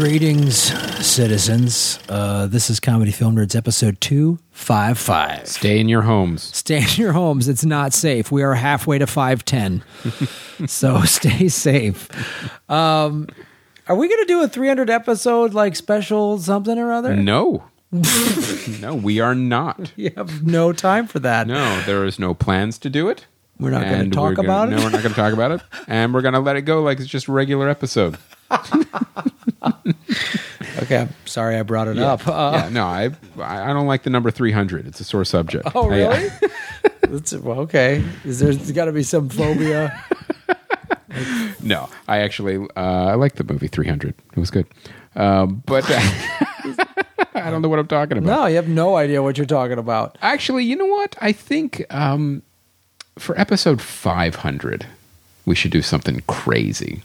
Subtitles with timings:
[0.00, 0.56] Greetings,
[1.06, 1.98] citizens.
[2.08, 5.46] Uh, this is Comedy Film Nerds episode 255.
[5.46, 6.42] Stay in your homes.
[6.56, 7.48] Stay in your homes.
[7.48, 8.32] It's not safe.
[8.32, 10.66] We are halfway to 510.
[10.66, 12.08] so stay safe.
[12.70, 13.28] Um,
[13.88, 17.14] are we going to do a 300 episode like special something or other?
[17.14, 17.64] No.
[18.80, 19.92] no, we are not.
[19.96, 21.46] You have no time for that.
[21.46, 23.26] No, there is no plans to do it.
[23.58, 24.76] We're not gonna talk gonna- about it?
[24.76, 25.60] No, we're not going to talk about it.
[25.86, 28.16] And we're going to let it go like it's just a regular episode.
[30.82, 32.26] Okay, I'm sorry I brought it up.
[32.26, 34.86] Uh, yeah, no, I I don't like the number 300.
[34.86, 35.68] It's a sore subject.
[35.74, 36.08] Oh, Yeah.
[36.08, 36.30] really?
[37.02, 38.02] That's, well, okay.
[38.24, 39.92] Is there's got to be some phobia?
[41.62, 44.14] No, I actually uh, I like the movie 300.
[44.36, 44.66] It was good.
[45.16, 45.84] Um, but
[47.34, 48.26] I don't know what I'm talking about.
[48.28, 50.16] no, you have no idea what you're talking about.
[50.22, 51.16] Actually, you know what?
[51.20, 52.42] I think um,
[53.18, 54.86] for episode 500,
[55.46, 57.02] we should do something crazy.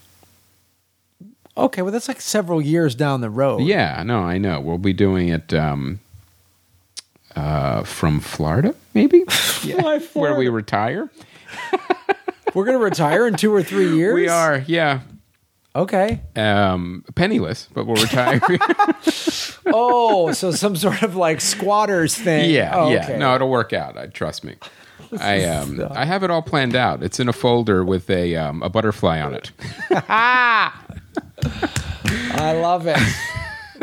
[1.58, 3.62] Okay, well, that's like several years down the road.
[3.62, 4.60] Yeah, no, I know.
[4.60, 6.00] We'll be doing it um,
[7.36, 9.24] uh, from Florida, maybe,
[9.64, 11.10] Why where we retire.
[12.54, 14.16] We're going to retire in two or three years?
[14.16, 15.02] We are, yeah,
[15.76, 16.22] Okay.
[16.36, 18.42] um, penniless, but we'll retire.
[19.68, 22.52] Oh, so some sort of like squatters thing.
[22.52, 23.04] yeah, Oh, yeah.
[23.04, 23.18] okay.
[23.18, 23.98] No, it'll work out.
[23.98, 24.56] I trust me.
[25.20, 27.02] I um, I have it all planned out.
[27.02, 29.52] It's in a folder with a um, a butterfly on it.
[31.46, 32.98] I love it.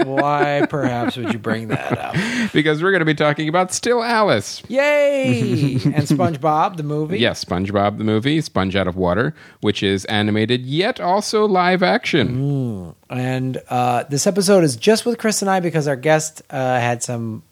[0.07, 2.15] Why, perhaps, would you bring that up?
[2.53, 4.63] because we're going to be talking about Still Alice.
[4.69, 5.73] Yay!
[5.85, 7.19] and SpongeBob, the movie.
[7.19, 12.95] Yes, SpongeBob the movie, Sponge Out of Water, which is animated yet also live action.
[13.11, 17.03] And uh, this episode is just with Chris and I because our guest uh, had
[17.03, 17.43] some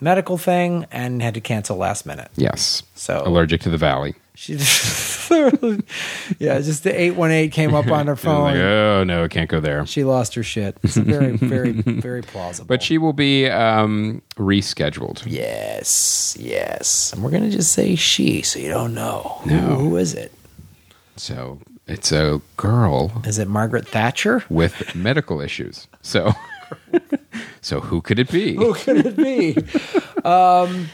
[0.00, 2.30] medical thing and had to cancel last minute.
[2.36, 2.82] Yes.
[2.94, 4.14] So- allergic to the valley.
[4.40, 5.30] She just
[6.38, 8.42] yeah, just the 818 came up on her phone.
[8.44, 9.84] like, oh no, it can't go there.
[9.84, 10.76] She lost her shit.
[10.84, 12.68] It's very, very, very plausible.
[12.68, 15.24] But she will be um, rescheduled.
[15.26, 17.12] Yes, yes.
[17.12, 19.40] And we're going to just say she so you don't know.
[19.42, 20.30] Who, who is it?
[21.16, 24.44] So it's a girl Is it Margaret Thatcher?
[24.48, 25.88] with medical issues.
[26.02, 26.30] So,
[27.60, 28.54] so who could it be?
[28.54, 29.56] Who could it be?
[30.24, 30.90] um,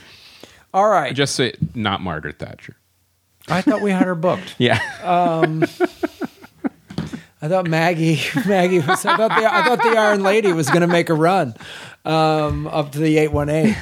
[0.72, 1.14] all right.
[1.14, 2.76] Just say not Margaret Thatcher.
[3.48, 4.54] I thought we had her booked.
[4.58, 4.80] Yeah.
[7.42, 10.80] I thought Maggie, Maggie was, I thought the, I thought the Iron Lady was going
[10.80, 11.54] to make a run
[12.06, 13.76] um, up to the 818.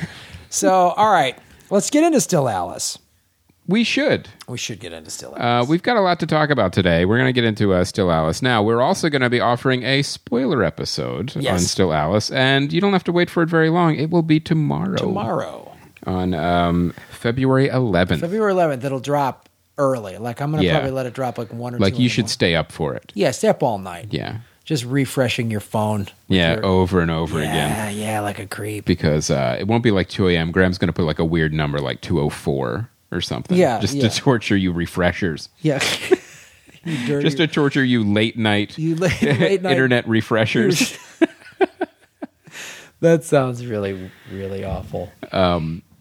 [0.50, 1.38] So, all right.
[1.70, 2.98] Let's get into Still Alice.
[3.68, 4.28] we should.
[4.48, 5.66] We should get into Still Alice.
[5.68, 7.04] Uh, we've got a lot to talk about today.
[7.04, 8.62] We're going to get into uh, Still Alice now.
[8.64, 11.52] We're also going to be offering a spoiler episode Yes.
[11.52, 13.94] on Still Alice, and you don't have to wait for it very long.
[13.94, 14.96] It will be tomorrow.
[14.96, 15.72] Tomorrow,
[16.04, 18.20] on um, February 11th.
[18.20, 20.16] February 11th, it'll drop early.
[20.18, 20.74] Like, I'm to Yeah.
[20.74, 21.96] probably let it drop like one or like two.
[21.96, 22.28] in you the should morning.
[22.28, 23.12] stay up for it.
[23.14, 24.08] Yeah, stay up all night.
[24.10, 26.00] Yeah, Just refreshing your phone.
[26.00, 27.54] with yeah, your- over and over again.
[27.54, 28.84] Yeah, yeah, like a creep.
[28.84, 30.52] Because uh, it won't be like 2 a.m.
[30.52, 33.56] Graham's going to put like a weird number, like 204 or something.
[33.56, 34.08] Yeah, just yeah.
[34.08, 35.48] to torture you refreshers.
[35.60, 35.82] Yeah.
[36.84, 37.24] you dirty.
[37.24, 39.72] Just to torture you late night, you late, late night.
[39.72, 40.96] internet refreshers.
[43.00, 45.10] That sounds really, really awful.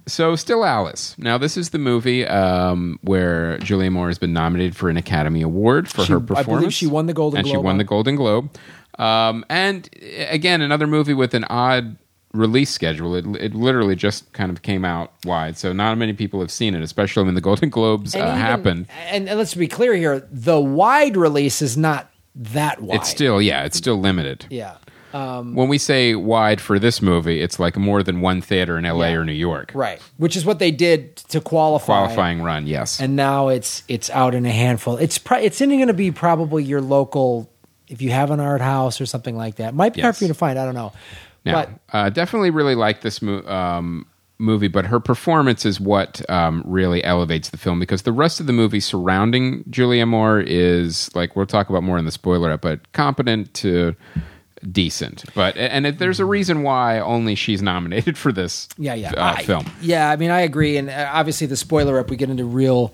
[0.08, 1.16] So, still Alice.
[1.18, 5.42] Now, this is the movie um, where Julianne Moore has been nominated for an Academy
[5.42, 6.74] Award for She- her I believe performance.
[6.74, 7.84] she won the Golden and she won the.
[7.84, 8.50] Golden Globe.
[9.00, 9.90] Um, and
[10.30, 11.98] again, another movie with an odd
[12.34, 13.16] release schedule.
[13.16, 16.76] It, it literally just kind of came out wide, so not many people have seen
[16.76, 18.86] it, especially when the Golden Globes uh, And even- happened.
[19.10, 22.98] And, and let's be clear here: the wide release is not that wide.
[23.02, 24.46] It's still, yeah, it's still limited.
[24.50, 24.78] yeah,
[25.12, 29.10] When we say wide for this movie, it's like more than one theater in LA
[29.10, 29.72] or New York.
[29.74, 30.02] right.
[30.18, 31.86] Which is what they did to qualify.
[31.86, 33.00] Qualifying run, yes.
[33.00, 34.98] and now it's it's out in a handful.
[34.98, 37.52] It's pro- it's going to be probably your local
[37.88, 39.74] if you have an art house or something like that.
[39.74, 40.58] Might be hard for you to find.
[40.58, 40.94] I don't know.
[41.44, 44.06] Now, but uh, definitely really like this mo- um,
[44.42, 48.48] movie, but her performance is what um, really elevates the film because the rest of
[48.48, 52.92] the movie surrounding Julianne Moore is like we'll talk about more in the spoiler but
[52.92, 53.96] competent to
[54.72, 55.24] decent.
[55.36, 59.36] But and it, there's a reason why only she's nominated for this yeah, yeah, uh,
[59.38, 59.66] I- film.
[59.82, 60.78] Yeah, I mean, I agree.
[60.78, 62.94] And uh, obviously, the spoiler up, we get into real,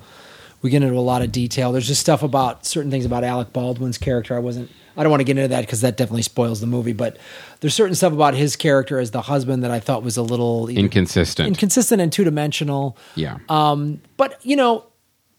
[0.61, 1.71] we get into a lot of detail.
[1.71, 4.35] There's just stuff about certain things about Alec Baldwin's character.
[4.35, 4.69] I wasn't.
[4.99, 6.93] I don't want to get into that because that definitely spoils the movie.
[6.93, 7.17] But
[7.59, 10.67] there's certain stuff about his character as the husband that I thought was a little
[10.69, 11.47] Inconsistent.
[11.47, 12.97] inconsistent and two dimensional.
[13.13, 13.37] yeah.
[13.47, 14.85] Um, but you know,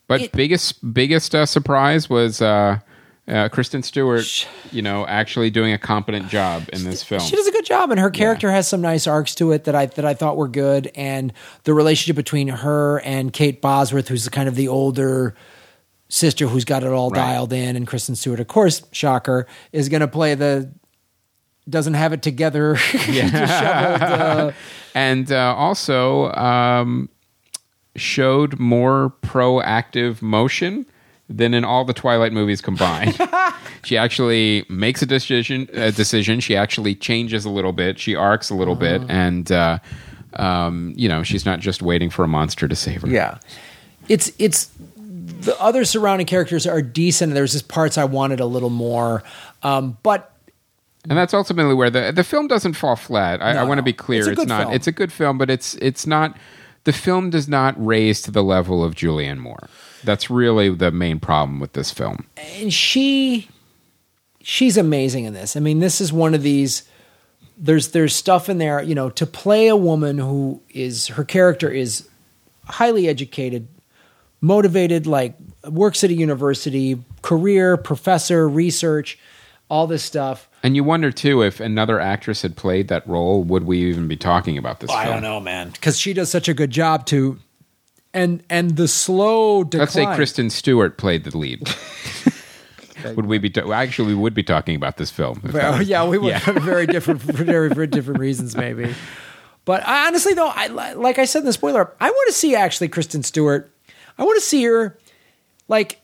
[0.07, 2.79] But It- biggest biggest uh, surprise was uh,
[3.29, 7.21] uh, Kristen Stewart, you know, actually doing a competent job in this film.
[7.21, 9.75] She does a good job, and her character has some nice arcs to it that
[9.75, 10.91] I that I thought were good.
[10.95, 11.33] And
[11.65, 15.35] the relationship between her and Kate Bosworth, who's kind of the older
[16.09, 17.21] sister who's got it all Right.
[17.21, 20.73] dialed in, and Kristen Stewart, of course, shocker, is going to play the
[21.69, 22.75] doesn't have it together.
[22.93, 24.53] disheveled, uh,
[24.95, 27.11] and uh, also um,
[27.95, 30.87] showed more proactive motion
[31.29, 33.19] than in all the Twilight movies combined.
[33.85, 35.69] she actually makes a decision.
[35.73, 36.41] A decision.
[36.41, 37.99] She actually changes a little bit.
[37.99, 39.79] She arcs a little bit, and uh,
[40.35, 43.09] um, you know, she's not just waiting for a monster to save her.
[43.09, 43.39] Yeah,
[44.09, 44.71] it's it's
[45.07, 47.35] the other surrounding characters are decent.
[47.35, 49.23] There's just parts I wanted a little more,
[49.63, 50.33] um, but
[51.09, 53.43] And that's ultimately where the the film doesn't fall flat.
[53.43, 54.21] I, I want to be clear.
[54.21, 54.63] It's a It's, not.
[54.63, 54.75] film.
[54.75, 56.37] It's a good film, but it's it's not.
[56.89, 59.69] The film does not raise to the level of Julianne Moore.
[60.05, 62.25] That's really the main problem with this film.
[62.39, 63.51] and she
[64.41, 65.55] she's amazing in this.
[65.55, 66.85] I mean, this is one of these.
[67.59, 71.69] There's there's stuff in there, you know, to play a woman who is her character
[71.69, 72.09] is
[72.65, 73.69] highly educated,
[74.41, 79.19] motivated, like works at a university, career, professor, research,
[79.71, 80.49] all this stuff.
[80.63, 84.17] And you wonder too if another actress had played that role, would we even be
[84.17, 84.91] talking about this?
[84.91, 85.17] Oh, I film?
[85.17, 87.39] don't know, man, because she does such a good job to,
[88.15, 89.81] and and the slow decline.
[89.81, 91.69] Let's say Kristen Stewart played the lead.
[93.15, 93.51] would we be?
[93.51, 95.41] Ta- actually, we would be talking about this film.
[95.53, 96.39] Well, was- yeah, we would Yeah.
[96.41, 98.95] for very different for very, very different reasons, maybe.
[99.65, 102.55] But I, honestly, though, I like I said in the spoiler, I want to see
[102.57, 103.71] actually Kristen Stewart.
[104.17, 104.99] I want to see her
[105.69, 106.01] like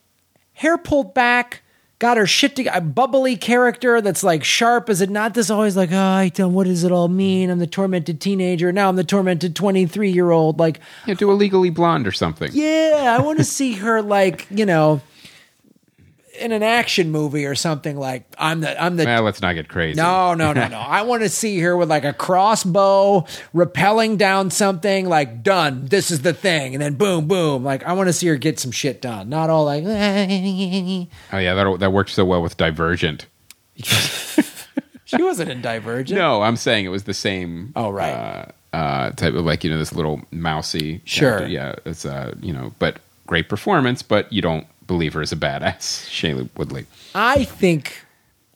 [0.52, 1.62] hair pulled back,
[2.05, 4.91] got her shit together, a bubbly character that's like sharp.
[4.91, 7.49] Is it not this always like, oh, I don't, what does it all mean?
[7.49, 8.73] I'm the tormented teenager.
[8.73, 10.59] Now I'm the tormented 23 year old.
[10.59, 12.51] Like, Yeah, do a Legally Blonde or something.
[12.53, 15.01] yeah, I want to see her like, you know,
[16.40, 19.69] in an action movie or something like I'm the I'm the Well, let's not get
[19.69, 19.96] crazy.
[20.00, 20.78] no, no, no, no.
[20.78, 25.86] I want to see her with like a crossbow rappelling down something, like done.
[25.86, 27.64] This is the thing, and then boom, boom.
[27.64, 29.28] Like I want to see her get some shit done.
[29.28, 29.84] Not all like.
[31.32, 33.26] Oh yeah, that that worked so well with Divergent.
[33.76, 36.19] she wasn't in Divergent.
[36.19, 37.72] No, I'm saying it was the same.
[37.76, 38.12] Oh, right.
[38.12, 38.46] Uh,
[38.76, 41.00] uh, type of like you know this little mousy.
[41.04, 41.31] Sure.
[41.38, 41.48] character.
[41.48, 45.36] Yeah, it's uh you know, but great performance, but you don't believe her as a
[45.36, 46.86] badass, Shailene Woodley.
[47.14, 48.00] I think.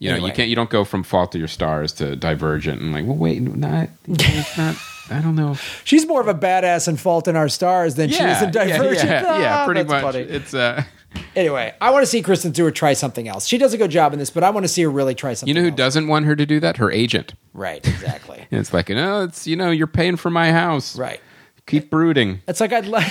[0.01, 0.29] You know, Anyway.
[0.31, 0.49] you can't.
[0.49, 3.89] You don't go from Fault to Your Stars to Divergent and like, well, wait, not.
[4.07, 4.77] It's not.
[5.11, 5.57] I don't know.
[5.85, 9.09] She's more of a badass in Fault in Our Stars than she is in Divergent.
[9.09, 10.03] Yeah, yeah, yeah, Ah, pretty that's much.
[10.03, 10.19] funny.
[10.25, 10.85] It's uh,
[11.35, 13.47] Anyway, I want to see Kristen Stewart try something else.
[13.47, 15.33] She does a good job in this, but I want to see her really try
[15.33, 15.49] something.
[15.49, 15.77] you know who else.
[15.79, 16.77] doesn't want her to do that?
[16.77, 17.33] Her agent.
[17.55, 18.47] Right, exactly.
[18.51, 20.97] It's like, no, it's you know, you're paying for my house.
[20.99, 21.21] right.
[21.67, 22.43] Keep brooding.
[22.47, 23.11] It's like I'd like.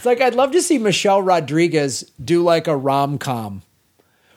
[0.00, 3.60] It's like I'd love to see Michelle Rodriguez do like a rom com,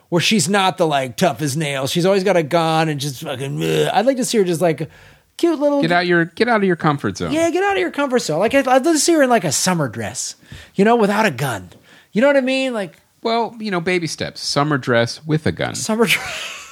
[0.10, 1.90] where she's not the like tough as nails.
[1.90, 3.64] She's always got a gun and just fucking.
[3.64, 4.90] I'd like to see her just like
[5.38, 5.82] cute little.
[5.82, 7.32] Get out your get out of your comfort zone.
[7.32, 8.40] Yeah, get out of your comfort zone.
[8.40, 10.36] Like I'd, I'd love to see her in like a summer dress,
[10.76, 11.70] you know, without a gun.
[12.12, 12.74] You know what I mean?
[12.74, 14.42] Like Well, you know, baby steps.
[14.42, 15.76] Summer dress with a gun.
[15.76, 16.60] summer dress.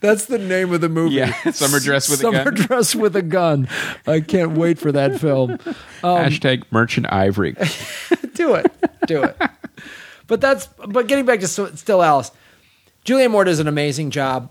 [0.00, 1.16] That's the name of the movie.
[1.16, 2.54] Yeah, Summer Dress with a Summer Gun.
[2.54, 3.68] dress with a gun.
[4.06, 5.52] I can't wait for that film.
[5.52, 7.54] Um, Hashtag merchant ivory.
[8.34, 8.72] do it
[9.06, 9.36] do it
[10.26, 12.30] but that's but getting back to still alice
[13.04, 14.50] julianne moore does an amazing job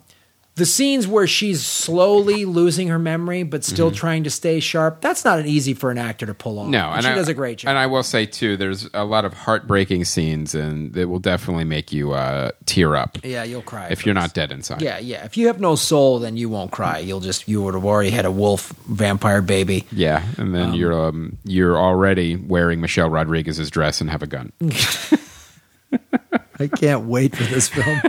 [0.55, 5.25] the scenes where she's slowly losing her memory but still trying to stay sharp that's
[5.25, 6.71] not an easy for an actor to pull off Mm-hmm.
[6.71, 9.03] No, and she I, does a great job And I will say too, there's a
[9.03, 13.61] lot of heartbreaking scenes, and it will definitely make you uh, tear up yeah you'll
[13.63, 14.21] cry if you're this.
[14.23, 14.81] not dead inside.
[14.81, 17.73] yeah yeah if you have no soul then you won't cry you'll just you would
[17.73, 22.79] have already had a wolf vampire baby Yeah, and then you're um, you're already wearing
[22.79, 24.51] Michelle Rodriguez's dress and have a gun.
[26.59, 28.01] I can't wait for this film.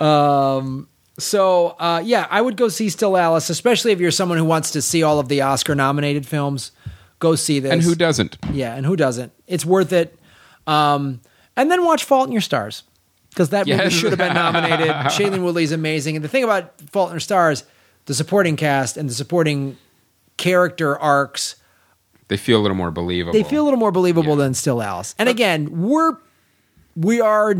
[0.00, 0.88] um,
[1.18, 4.70] so uh, yeah, I would go see Still Alice, especially if you're someone who wants
[4.72, 6.72] to see all of the Oscar-nominated films.
[7.18, 7.70] Go see this.
[7.72, 8.36] And who doesn't?
[8.52, 9.32] Yeah, and who doesn't?
[9.46, 10.18] It's worth it.
[10.66, 11.20] Um,
[11.56, 12.82] and then watch Fault in Your Stars
[13.30, 14.88] because that movie should have been nominated.
[15.12, 17.64] Shailene Woodley is amazing, and the thing about Fault in Your Stars,
[18.06, 19.76] the supporting cast and the supporting
[20.36, 21.54] character arcs
[22.28, 23.32] They feel a little more believable.
[23.34, 24.44] they feel a little more believable Yeah.
[24.44, 25.14] than Still Alice.
[25.18, 26.16] And again, we're
[26.96, 27.54] we are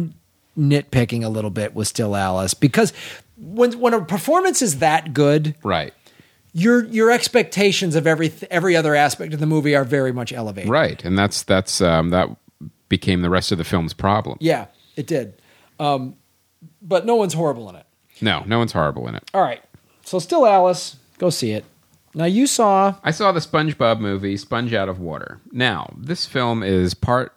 [0.58, 2.92] nitpicking a little bit with Still Alice because
[3.42, 5.92] when when a performance is that good, right,
[6.52, 10.70] your your expectations of every every other aspect of the movie are very much elevated.
[10.70, 12.28] right, and that's that's um, that
[12.88, 14.38] became the rest of the film's problem.
[14.40, 15.34] Yeah, it did.
[15.80, 16.16] Um,
[16.80, 17.86] but no one's horrible in it.
[18.20, 19.28] No, no one's horrible in it.
[19.34, 19.62] All right.
[20.04, 21.64] So Still Alice, go see it.
[22.14, 25.40] Now you saw I saw the SpongeBob movie, Sponge Out of Water.
[25.50, 27.34] Now, this film is part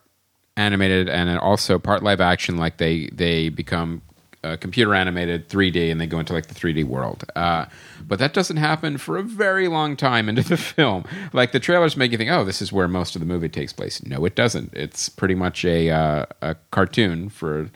[0.57, 2.57] animated and also part live action.
[2.57, 4.01] Like they they become
[4.45, 7.25] uh, computer animated 3D and they go into like the 3D world.
[7.35, 7.65] Uh,
[8.07, 11.03] but that doesn't happen for a very long time into the film.
[11.33, 13.73] Like the trailers make you think, oh, this is where most of the movie takes
[13.73, 14.03] place.
[14.05, 14.73] No, it doesn't.
[14.73, 17.69] It's pretty much a uh, a cartoon for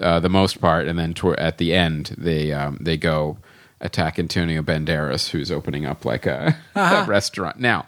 [0.00, 3.38] uh, the most part, and then toward, at the end they um, they go
[3.80, 7.60] attack Antonio Banderas, who's opening up like a, a restaurant.
[7.60, 7.86] Now,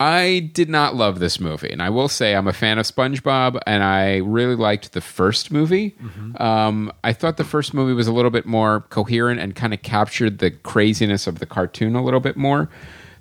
[0.00, 3.60] I did not love this movie, and I will say I'm a fan of SpongeBob,
[3.64, 5.94] and I really liked the first movie.
[6.40, 9.82] Um, I thought the first movie was a little bit more coherent and kind of
[9.82, 12.68] captured the craziness of the cartoon a little bit more.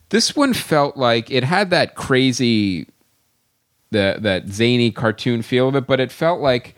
[0.09, 2.87] This one felt like it had that crazy,
[3.91, 6.75] the that zany cartoon feel of it, but it felt like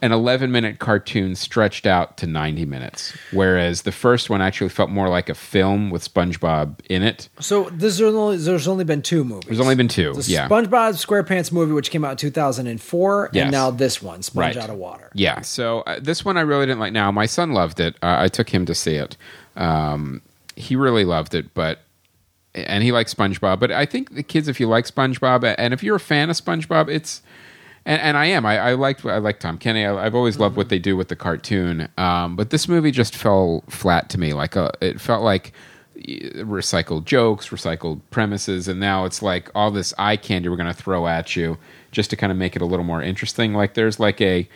[0.00, 4.90] an 11 minute cartoon stretched out to 90 minutes, whereas the first one actually felt
[4.90, 7.28] more like a film with SpongeBob in it.
[7.40, 9.46] So this is only, there's only been two movies.
[9.46, 10.48] There's only been two, The yeah.
[10.48, 13.42] SpongeBob SquarePants movie, which came out in 2004, Yes.
[13.42, 14.62] and now this one, Sponge Right.
[14.62, 15.10] Out of Water.
[15.14, 16.92] Yeah, so uh, this one I really didn't like.
[16.92, 17.96] Now my son loved it.
[18.02, 19.16] Uh, I took him to see it.
[19.56, 20.22] Um,
[20.56, 21.80] he really loved it, but
[22.54, 23.60] and he likes SpongeBob.
[23.60, 26.36] But I think the kids, if you like SpongeBob, and if you're a fan of
[26.36, 27.22] SpongeBob, it's
[27.88, 28.44] and, and I am.
[28.44, 29.84] I, I liked I like Tom Kenny.
[29.86, 31.88] I, I've always loved what they do with the cartoon.
[31.96, 34.34] Um, but this movie just fell flat to me.
[34.34, 35.54] Like a, it felt like
[35.96, 40.72] uh, recycled jokes, recycled premises, and now it's like all this eye candy we're going
[40.72, 41.56] to throw at you
[41.90, 43.54] just to kind of make it a little more interesting.
[43.54, 44.46] Like there's like a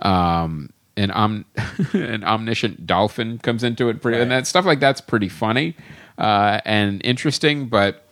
[0.00, 1.44] um, an om-
[1.92, 5.76] an omniscient dolphin comes into it, pretty, and that stuff like that's pretty funny
[6.18, 8.04] uh, and interesting, but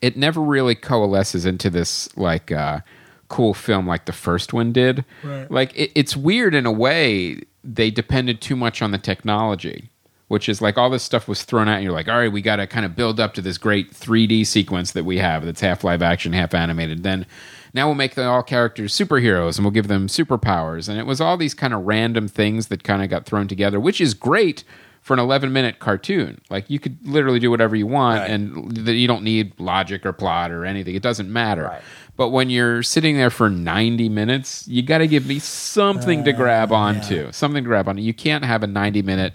[0.00, 2.80] it never really coalesces into this like uh,
[3.28, 5.04] cool film like the first one did.
[5.22, 5.50] Right.
[5.50, 7.40] Like it, it's weird in a way.
[7.64, 9.90] They depended too much on the technology,
[10.28, 11.74] which is like all this stuff was thrown out.
[11.76, 13.92] And you're like, all right, we got to kind of build up to this great
[13.92, 17.02] 3D sequence that we have that's half live action, half animated.
[17.02, 17.26] Then
[17.74, 20.88] now we'll make the all characters superheroes and we'll give them superpowers.
[20.88, 23.78] And it was all these kind of random things that kind of got thrown together,
[23.78, 24.64] which is great
[25.02, 26.40] for an 11 minute cartoon.
[26.50, 28.30] Like you could literally do whatever you want Right.
[28.30, 30.94] and th- you don't need logic or plot or anything.
[30.94, 31.64] It doesn't matter.
[31.64, 31.82] Right.
[32.18, 36.32] But when you're sitting there for 90 minutes, you got to give me something to
[36.32, 37.30] uh, grab onto.
[37.30, 38.02] Something to grab onto.
[38.02, 39.34] You can't have a 90 minute,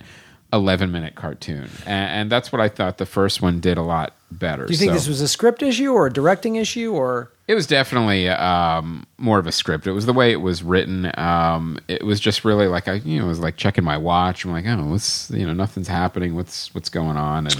[0.51, 1.69] 11 minute cartoon.
[1.85, 4.65] And, and that's what I thought the first one did a lot better.
[4.65, 7.55] Do you think So- this was a script issue or a directing issue or it
[7.55, 9.85] was definitely um, more of a script.
[9.85, 11.11] It was the way it was written.
[11.17, 14.45] Um, it was just really like I, you know, it was like checking my watch.
[14.45, 16.35] I'm like, oh, what's you know, nothing's happening.
[16.35, 17.47] What's what's going on?
[17.47, 17.55] And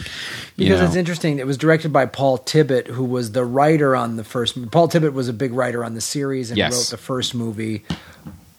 [0.56, 1.38] because know, it's interesting.
[1.40, 4.72] It was directed by Paul Tibbitt, who was the writer on the first.
[4.72, 6.74] Paul Tibbitt was a big writer on the series and Yes.
[6.74, 7.84] wrote the first movie.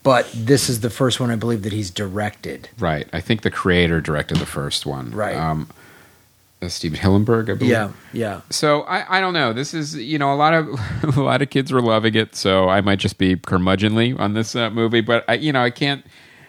[0.03, 2.69] But this is the first one I believe that he's directed.
[2.77, 3.07] right.
[3.11, 5.09] I think the creator directed the first one.
[5.09, 5.35] Right.
[5.35, 5.67] Um,
[6.67, 7.69] Stephen Hillenburg, I believe.
[7.71, 8.41] Yeah, yeah.
[8.49, 9.53] So I, I don't know.
[9.53, 10.67] This is you know a lot of
[11.17, 12.35] a lot of kids were loving it.
[12.35, 15.69] So I might just be curmudgeonly on this uh, movie, but I you know I
[15.69, 16.03] can't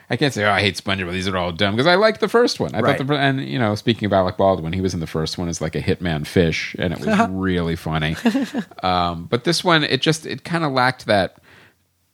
[0.09, 1.13] I can't say oh I hate SpongeBob.
[1.13, 2.75] These are all dumb because I like the first one.
[2.75, 2.97] I Right.
[2.97, 5.49] thought the and you know speaking of Alec Baldwin, he was in the first one
[5.49, 8.17] as like a hitman fish, and it was really funny.
[8.83, 11.39] Um, but this one, it just it kind of lacked that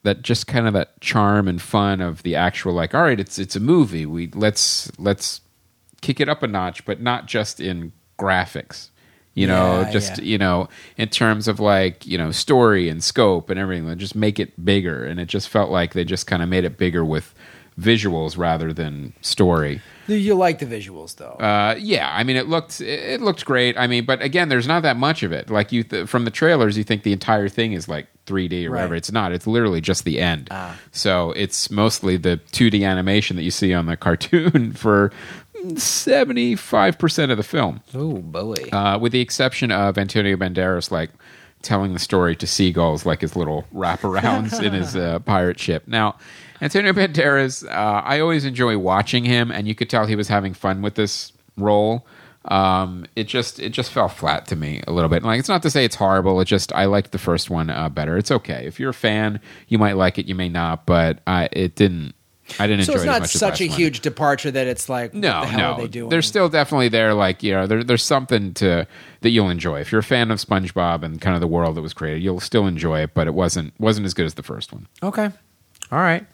[0.04, 3.38] that just kind of that charm and fun of the actual like all right it's
[3.38, 5.40] it's a movie we let's let's
[6.02, 8.90] kick it up a notch but not just in graphics
[9.34, 10.24] you know Yeah, just yeah.
[10.24, 10.68] you know
[10.98, 15.04] in terms of like you know story and scope and everything just make it bigger
[15.06, 17.34] and it just felt like they just kind of made it bigger with
[17.80, 21.36] visuals rather than story You like the visuals though.
[21.40, 23.78] uh, yeah, I mean, it looked it looked great.
[23.78, 25.48] I mean, but again, there's not that much of it.
[25.48, 28.72] Like you th- from the trailers, you think the entire thing is like 3D or
[28.72, 28.94] whatever.
[28.94, 29.32] It's not.
[29.32, 30.48] It's literally just the end.
[30.50, 30.76] Ah.
[30.90, 35.10] So it's mostly the 2D animation that you see on the cartoon for
[35.76, 38.54] 75 percent of the film, oh boy.
[38.72, 41.10] uh, with the exception of Antonio Banderas, like
[41.62, 45.86] telling the story to seagulls, like his little wraparounds in his uh, pirate ship.
[45.86, 46.16] Now,
[46.60, 50.54] Antonio Banderas, uh, I always enjoy watching him, and you could tell he was having
[50.54, 52.06] fun with this role.
[52.46, 55.22] Um, it just it just fell flat to me a little bit.
[55.22, 56.40] Like it's not to say it's horrible.
[56.40, 58.16] It just I liked the first one uh, better.
[58.18, 61.48] It's okay if you're a fan, you might like it, you may not, but I
[61.52, 62.14] it didn't.
[62.58, 63.76] I didn't so enjoy it's it not such a one.
[63.76, 65.72] huge departure that it's like, No, what the hell no.
[65.74, 66.08] are they doing?
[66.10, 67.14] They're still definitely there.
[67.14, 68.86] Like you know, there, there's something to
[69.20, 71.82] that you'll enjoy if you're a fan of SpongeBob and kind of the world that
[71.82, 72.22] was created.
[72.22, 74.86] You'll still enjoy it, but it wasn't wasn't as good as the first one.
[75.02, 75.30] okay.
[75.90, 76.26] All right.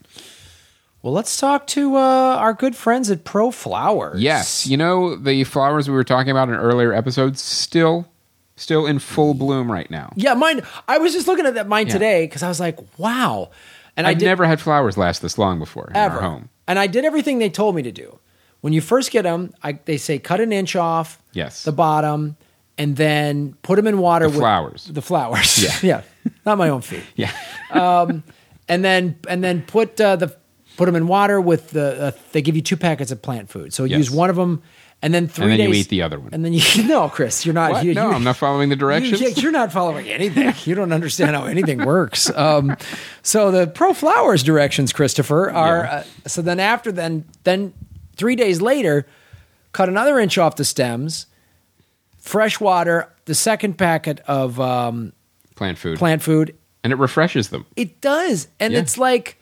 [1.03, 4.21] Well, let's talk to uh, our good friends at Pro Flowers.
[4.21, 8.09] Yes, you know the flowers we were talking about in earlier episodes still
[8.57, 10.13] still in full bloom right now.
[10.17, 10.63] Yeah, mine.
[10.89, 11.93] I was just looking at that mine Yeah.
[11.93, 13.51] today because I was like, wow.
[13.99, 16.15] And I I've did never had flowers last this long before in ever.
[16.17, 16.49] our home.
[16.67, 18.19] And I did everything they told me to do.
[18.63, 21.65] When you first get them, I, they say cut an inch off Yes.
[21.65, 22.37] the bottom
[22.79, 24.85] and then put them in water The with flowers.
[24.87, 25.63] The flowers.
[25.63, 25.75] Yeah.
[26.27, 26.31] yeah.
[26.47, 27.03] Not my own feet.
[27.17, 27.33] Yeah.
[27.73, 28.23] and
[28.85, 30.35] then and then put uh, the
[30.77, 32.03] put them in water with the.
[32.03, 33.99] Uh, they give you two packets of plant food, so Yes.
[33.99, 34.63] use one of them
[35.01, 36.31] and then three and then days, you eat the other one.
[36.33, 37.85] and then you no, Chris, you're not.
[37.85, 39.21] You, no, you- I'm not following the directions.
[39.43, 40.53] you, are not following anything.
[40.65, 42.31] You don't understand how anything works.
[42.37, 42.77] Um,
[43.23, 45.91] so the Pro Flowers directions, Christopher, are Yeah.
[46.25, 47.73] uh, so then after then then
[48.17, 49.07] three days later,
[49.73, 51.27] cut another inch off the stems,
[52.19, 55.13] fresh water, the second packet of um,
[55.55, 56.57] Plant food, plant food.
[56.85, 57.67] and it refreshes them.
[57.77, 58.81] It does, and Yeah.
[58.81, 59.38] it's like.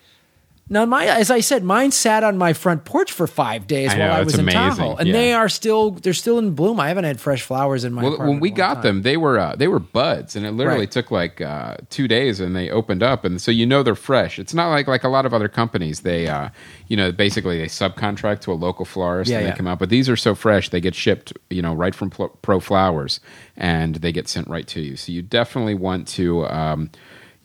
[0.69, 3.99] Now, my as I said, mine sat on my front porch for five days I
[4.01, 4.61] while I was in amazing.
[4.85, 5.13] Tahoe, and Yeah.
[5.13, 6.81] they are still they're still in bloom.
[6.81, 8.03] I haven't had fresh flowers in my.
[8.03, 8.83] Well, when we got time.
[8.83, 10.91] them, they were uh, they were buds, and it literally Right.
[10.91, 14.41] took like uh, two days, and they opened up, and so you know they're fresh.
[14.41, 16.01] It's not like like a lot of other companies.
[16.01, 16.49] They, uh,
[16.89, 19.53] you know, basically they subcontract to a local florist, Yeah, and yeah.
[19.53, 19.79] they come out.
[19.79, 23.21] But these are so fresh; they get shipped, you know, right from Pro Flowers,
[23.57, 24.97] and they get sent right to you.
[24.97, 26.45] So you definitely want to.
[26.49, 26.91] Um,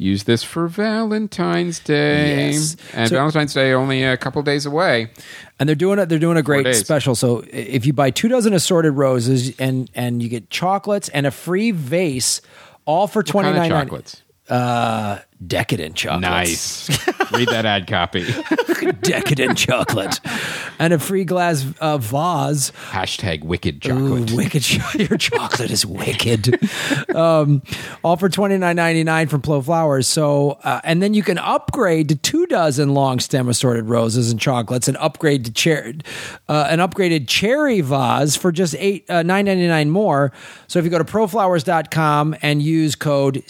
[0.01, 2.75] Use this for Valentine's Day, Yes.
[2.96, 5.12] and So- Valentine's Day only a couple days away.
[5.60, 6.10] and they're doing it.
[6.10, 7.13] They're doing a great special.
[7.13, 11.31] So if you buy two dozen assorted roses and and you get chocolates and a
[11.31, 12.41] free vase,
[12.86, 14.24] all for twenty kind of chocolates?
[14.51, 16.22] Uh, decadent chocolate.
[16.22, 16.89] Nice.
[17.31, 18.25] Read that ad copy.
[19.01, 20.20] decadent chocolate,
[20.77, 22.72] and a free glass uh, vase.
[22.89, 24.31] Hashtag wicked Ooh, chocolate.
[24.34, 24.62] wicked!
[24.62, 26.60] cho- Your chocolate is wicked.
[27.15, 27.62] um,
[28.03, 30.05] all for twenty nine ninety nine from Pro Flowers.
[30.08, 34.39] So, uh, and then you can upgrade to two dozen long stem assorted roses and
[34.39, 35.93] chocolates, and upgrade to cher-
[36.50, 40.34] uh, an upgraded cherry vase for just eight uh, nine ninety nine more.
[40.67, 43.43] So, if you go to proflowers.com and use code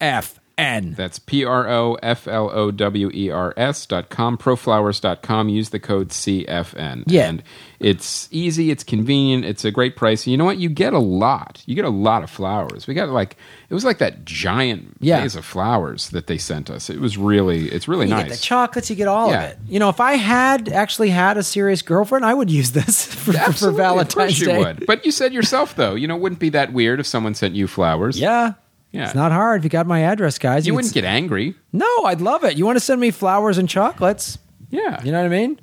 [0.00, 0.94] CFN.
[0.94, 5.22] That's P R O F L O W E R S dot com, proflowers dot
[5.22, 5.48] com.
[5.48, 7.04] Use the code CFN.
[7.06, 7.28] Yeah.
[7.28, 7.42] And
[7.78, 10.26] it's easy, it's convenient, it's a great price.
[10.26, 10.58] And you know what?
[10.58, 11.62] You get a lot.
[11.64, 12.86] You get a lot of flowers.
[12.86, 13.38] We got like,
[13.70, 15.22] it was like that giant Yeah.
[15.22, 16.90] vase of flowers that they sent us.
[16.90, 18.24] It was really, it's really You nice.
[18.24, 19.44] get the chocolates, you get all Yeah.
[19.44, 19.58] of it.
[19.66, 23.32] You know, if I had actually had a serious girlfriend, I would use this for,
[23.32, 24.58] for Valentine's of course you Day.
[24.58, 24.84] would.
[24.86, 27.54] But you said yourself, though, you know, it wouldn't be that weird if someone sent
[27.54, 28.20] you flowers.
[28.20, 28.52] Yeah.
[28.92, 29.04] Yeah.
[29.06, 30.66] It's not hard if you got my address, guys.
[30.66, 31.54] You wouldn't s- get angry.
[31.72, 32.56] No, I'd love it.
[32.56, 34.38] You want to send me flowers and chocolates?
[34.70, 35.02] Yeah.
[35.04, 35.60] You know what I mean?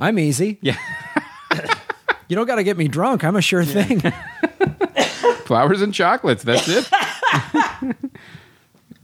[0.00, 0.58] I'm easy.
[0.60, 0.76] Yeah.
[2.28, 3.24] You don't got to get me drunk.
[3.24, 4.00] I'm a sure thing.
[5.46, 6.42] Flowers and chocolates.
[6.42, 6.88] That's it.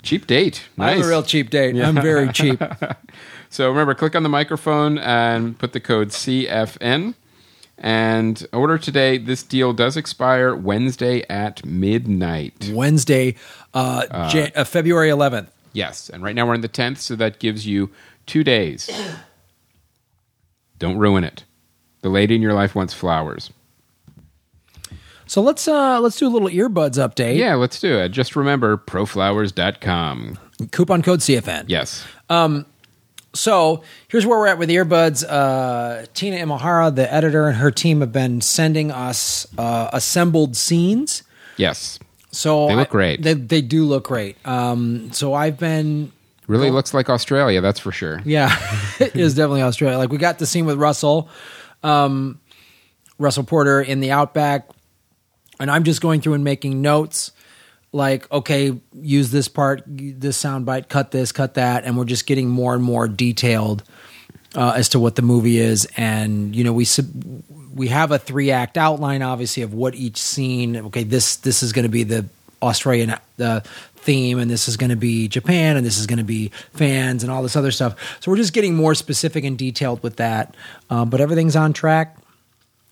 [0.03, 0.65] Cheap date.
[0.77, 0.97] Nice.
[0.99, 1.77] I'm a real cheap date.
[1.81, 2.61] I'm very cheap.
[3.51, 7.15] So remember, click on the microphone and put the code CFN
[7.79, 9.19] and order today.
[9.19, 12.71] This deal does expire Wednesday at midnight.
[12.73, 13.37] Wednesday,
[13.73, 15.49] uh, Jan- uh, February 11th.
[15.73, 17.91] Yes, and right now we're in the 10th, so that gives you
[18.27, 18.89] two days.
[20.79, 21.45] Don't ruin it.
[22.03, 23.51] The lady in your life wants flowers.
[25.27, 27.37] So let's uh let's do a little earbuds update.
[27.39, 28.11] Yeah, let's do it.
[28.11, 30.39] Just remember proflowers.com.
[30.71, 31.65] Coupon code CFN.
[31.67, 32.05] Yes.
[33.35, 35.25] So here's where we're at with earbuds.
[35.29, 41.23] Uh, Tina Imahara, the editor, and her team have been sending us uh, assembled scenes.
[41.57, 41.99] Yes.
[42.31, 43.23] So They look I- great.
[43.23, 44.37] They, they do look great.
[44.47, 46.13] Um, so I've been
[46.47, 48.21] Really looks like Australia, that's for sure.
[48.25, 48.55] Yeah,
[49.01, 49.97] it is definitely Australia.
[49.97, 51.31] Like we got the scene with Russell,
[51.83, 52.39] um,
[53.19, 54.69] Russell Porter in the outback,
[55.59, 57.33] and I'm just going through and making notes.
[57.95, 62.27] Like, okay, use this part, this sound bite, cut this, cut that, and we're just
[62.27, 63.85] getting more and more detailed
[64.57, 65.87] uh, as to what the movie is.
[65.97, 67.07] And you know, we sub-
[67.73, 70.77] we have a three act outline, obviously, of what each scene.
[70.77, 72.27] Okay, this this is going to be the
[72.61, 73.61] Australian uh,
[73.95, 77.23] theme, and this is going to be Japan, and this is going to be fans,
[77.23, 78.19] and all this other stuff.
[78.19, 80.57] So we're just getting more specific and detailed with that.
[80.91, 82.17] Um, but everything's on track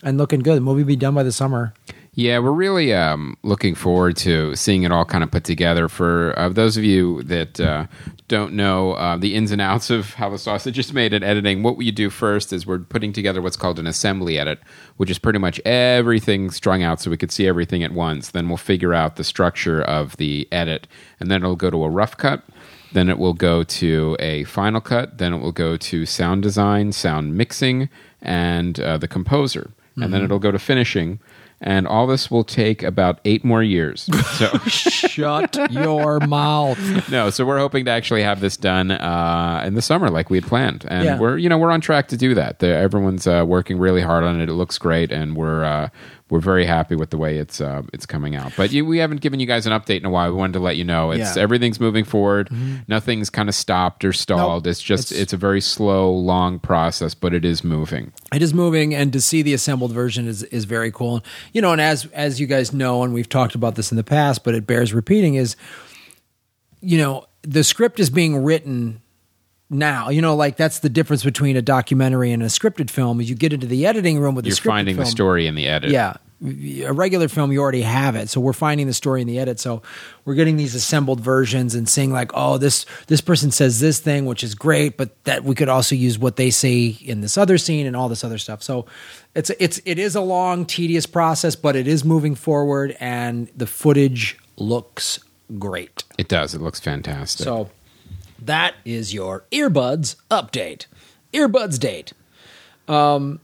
[0.05, 0.59] and looking good.
[0.59, 1.75] The movie will be done by the summer.
[2.15, 5.89] Yeah, we're really um, looking forward to seeing it all kind of put together.
[5.89, 7.87] For uh, those of you that uh,
[8.29, 11.63] don't know uh, the ins and outs of how the sausage is made in editing,
[11.63, 14.59] what we do first is we're putting together what's called an assembly edit,
[14.99, 18.31] which is pretty much everything strung out so we could see everything at once.
[18.31, 20.87] Then we'll figure out the structure of the edit,
[21.19, 22.43] and then it'll go to a rough cut.
[22.93, 25.17] Then it will go to a final cut.
[25.17, 27.89] Then it will go to sound design, sound mixing,
[28.21, 29.71] and uh, the composer.
[29.97, 31.21] And then it'll go to finishing.
[31.65, 34.09] And all this will take about eight more years.
[34.33, 37.11] So, Shut your mouth.
[37.11, 40.39] no, so we're hoping to actually have this done uh, in the summer, like we
[40.39, 41.19] had planned, and Yeah.
[41.19, 42.59] we're you know we're on track to do that.
[42.61, 44.49] The, everyone's uh, working really hard on it.
[44.49, 45.89] It looks great, and we're uh,
[46.33, 48.53] we're very happy with the way it's uh, it's coming out.
[48.57, 50.31] But you, we haven't given you guys an update in a while.
[50.31, 51.27] We wanted to let you know it's Yeah.
[51.27, 51.39] Mm-hmm.
[51.41, 52.49] everything's moving forward.
[52.89, 54.65] Nothing's kind of stopped or stalled.
[54.65, 54.71] Nope.
[54.71, 58.13] It's just It's- it's, a very slow, long process, but it is moving.
[58.35, 61.73] it is moving and to see the assembled version is is very cool you know
[61.73, 64.55] and as as you guys know and we've talked about this in the past but
[64.55, 65.55] it bears repeating is
[66.81, 69.03] you know the script is being written
[69.73, 70.09] now.
[70.09, 73.21] You know, like that's the difference between a documentary and a scripted film.
[73.21, 74.51] Is you get into the editing room with the.
[74.51, 75.91] You're the scripted finding the story in the edit.
[75.91, 76.15] Yeah.
[76.45, 78.29] A regular film, you already have it.
[78.29, 79.61] So we're finding the story in the edit.
[79.61, 79.81] So
[80.25, 84.27] we're getting these assembled versions and seeing like, oh, this this person says this thing,
[84.27, 87.59] which is great, but that we could also use what they say in this other
[87.59, 88.61] scene and all this other stuff.
[88.61, 88.87] So
[89.37, 93.69] it's it's it is a long, tedious process, but it is moving forward, and the
[93.69, 95.21] footage looks
[95.61, 96.03] great.
[96.19, 96.57] It does.
[96.57, 97.45] It looks fantastic.
[97.45, 97.71] So
[98.47, 100.87] that is your earbuds update.
[101.33, 102.13] Earbuds date.
[102.89, 103.41] Um,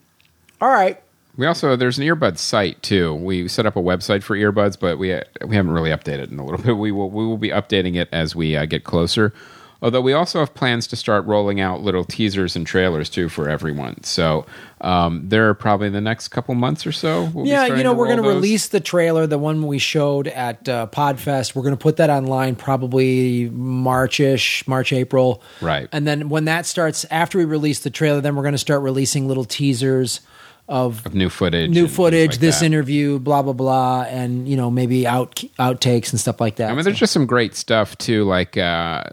[0.60, 1.00] all right.
[1.36, 3.14] we also there's an earbud site too.
[3.14, 5.08] We set up a website for earbuds, but we
[5.46, 6.76] we haven't really updated it in a little bit.
[6.76, 9.32] We will we will be updating it as we uh, get closer.
[9.80, 13.48] Although we also have plans to start rolling out little teasers and trailers too for
[13.48, 14.02] everyone.
[14.02, 14.44] So
[14.80, 17.30] um, there are probably the next couple months or so.
[17.32, 20.26] We'll be yeah, you know, we're going to release the trailer, the one we showed
[20.26, 21.54] at uh, Podfest.
[21.54, 25.42] We're going to put that online probably Marchish, March, April.
[25.60, 25.88] Right.
[25.92, 28.82] And then when that starts, after we release the trailer, then we're going to start
[28.82, 30.20] releasing little teasers
[30.68, 32.66] of of new footage, new footage, like this that.
[32.66, 36.70] interview, blah blah blah, and you know maybe out outtakes and stuff like that.
[36.70, 38.24] I mean, So- there's just some great stuff too.
[38.24, 39.04] Like, uh,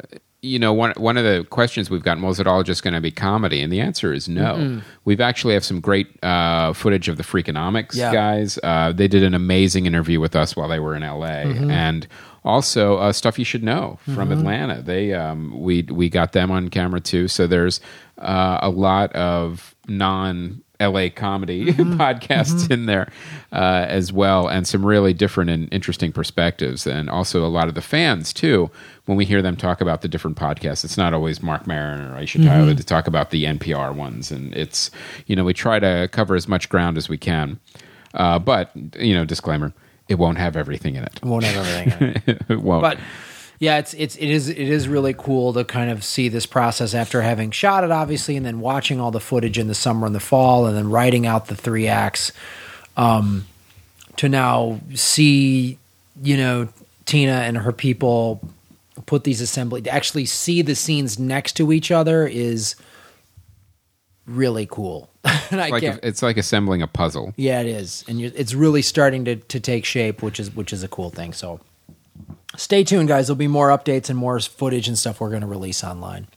[0.41, 3.01] you know, one one of the questions we've gotten was it all just going to
[3.01, 3.61] be comedy?
[3.61, 4.81] And the answer is no.
[5.03, 8.13] We've actually have some great uh, footage of the Freakonomics Yeah.
[8.13, 8.59] guys.
[8.61, 11.71] Uh, they did an amazing interview with us while they were in LA, Mm-hmm.
[11.71, 12.07] and
[12.43, 14.81] also uh, stuff you should know from Atlanta.
[14.83, 17.27] They um, we we got them on camera too.
[17.27, 17.79] So there's
[18.19, 20.61] uh, a lot of non.
[20.79, 21.99] LA comedy Mm-hmm.
[21.99, 23.11] podcasts in there
[23.51, 27.75] uh, as well, and some really different and interesting perspectives, and also a lot of
[27.75, 28.69] the fans too.
[29.05, 32.15] When we hear them talk about the different podcasts, it's not always Marc Maron or
[32.19, 34.89] Aisha Tyler to talk about the NPR ones, and it's
[35.27, 37.59] you know we try to cover as much ground as we can,
[38.15, 39.73] uh, but you know disclaimer,
[40.09, 41.19] it won't have everything in it.
[41.23, 42.09] won't have everything.
[42.27, 42.41] in it.
[42.49, 42.81] it won't.
[42.81, 42.97] but
[43.59, 46.93] yeah, it's it's it is it is really cool to kind of see this process
[46.93, 50.15] after having shot it, obviously, and then watching all the footage in the summer and
[50.15, 52.31] the fall, and then writing out the three acts.
[52.97, 53.45] Um,
[54.17, 55.77] to now see,
[56.21, 56.69] you know,
[57.05, 58.41] Tina and her people
[59.05, 62.75] put these assembly to actually see the scenes next to each other is
[64.25, 65.09] really cool.
[65.51, 67.33] and I like can't, it's like assembling a puzzle.
[67.35, 70.83] yeah, it is, and it's really starting to to take shape, which is which is
[70.83, 71.33] a cool thing.
[71.33, 71.59] So,
[72.57, 73.27] stay tuned, guys.
[73.27, 76.27] There'll be more updates and more footage and stuff we're going to release online.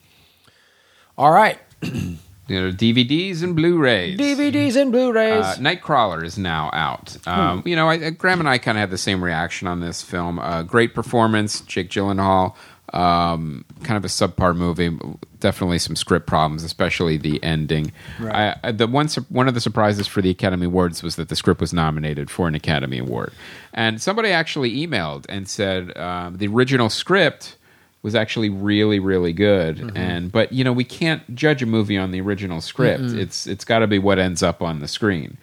[1.17, 4.19] All right, You know, DVDs and Blu-rays.
[4.19, 5.45] DVDs and Blu-rays.
[5.45, 7.17] Uh, Nightcrawler is now out.
[7.27, 10.01] Um, You know, I, Graham and I kind of had the same reaction on this
[10.03, 10.39] film.
[10.39, 12.55] Uh, great performance, Jake Gyllenhaal.
[12.93, 14.99] Um, kind of a subpar movie.
[15.41, 17.93] Definitely some script problems, especially the ending.
[18.19, 18.57] Right.
[18.65, 21.61] I, the one one of the surprises for the Academy Awards was that the script
[21.61, 23.33] was nominated for an Academy Award,
[23.75, 27.57] and somebody actually emailed and said um, the original script
[28.03, 29.97] was actually really really good Mm-hmm.
[29.97, 33.65] and but you know we can't judge a movie on the original script it's it's
[33.65, 35.37] got to be what ends up on the screen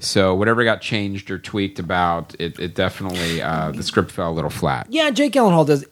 [0.00, 4.34] so whatever got changed or tweaked about it, it definitely uh, the script fell a
[4.34, 5.84] little flat yeah, Jake Gyllenhaal does.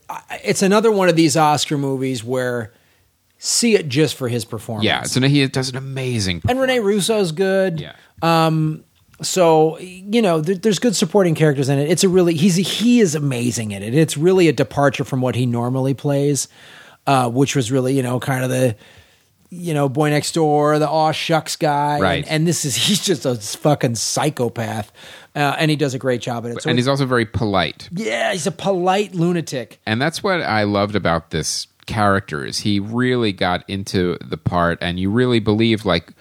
[0.44, 2.72] It's another one of these Oscar movies where
[3.38, 4.84] see it just for his performance.
[4.84, 7.78] yeah so he does an amazing and Rene Russo's good.
[7.80, 7.92] yeah
[8.22, 8.82] Um,
[9.20, 13.00] so you know there, there's good supporting characters in it it's a really he's he
[13.00, 16.46] is amazing in it it's really a departure from what he normally plays
[17.06, 18.76] uh, which was really you know kind of the
[19.50, 22.24] you know boy next door the aw shucks guy Right.
[22.24, 24.92] and, and this is he's just a fucking psychopath
[25.34, 27.88] uh, and he does a great job at it so and he's also very polite
[27.92, 32.78] yeah he's a polite lunatic and that's what I loved about this character is he
[32.80, 36.12] really got into the part and you really believe like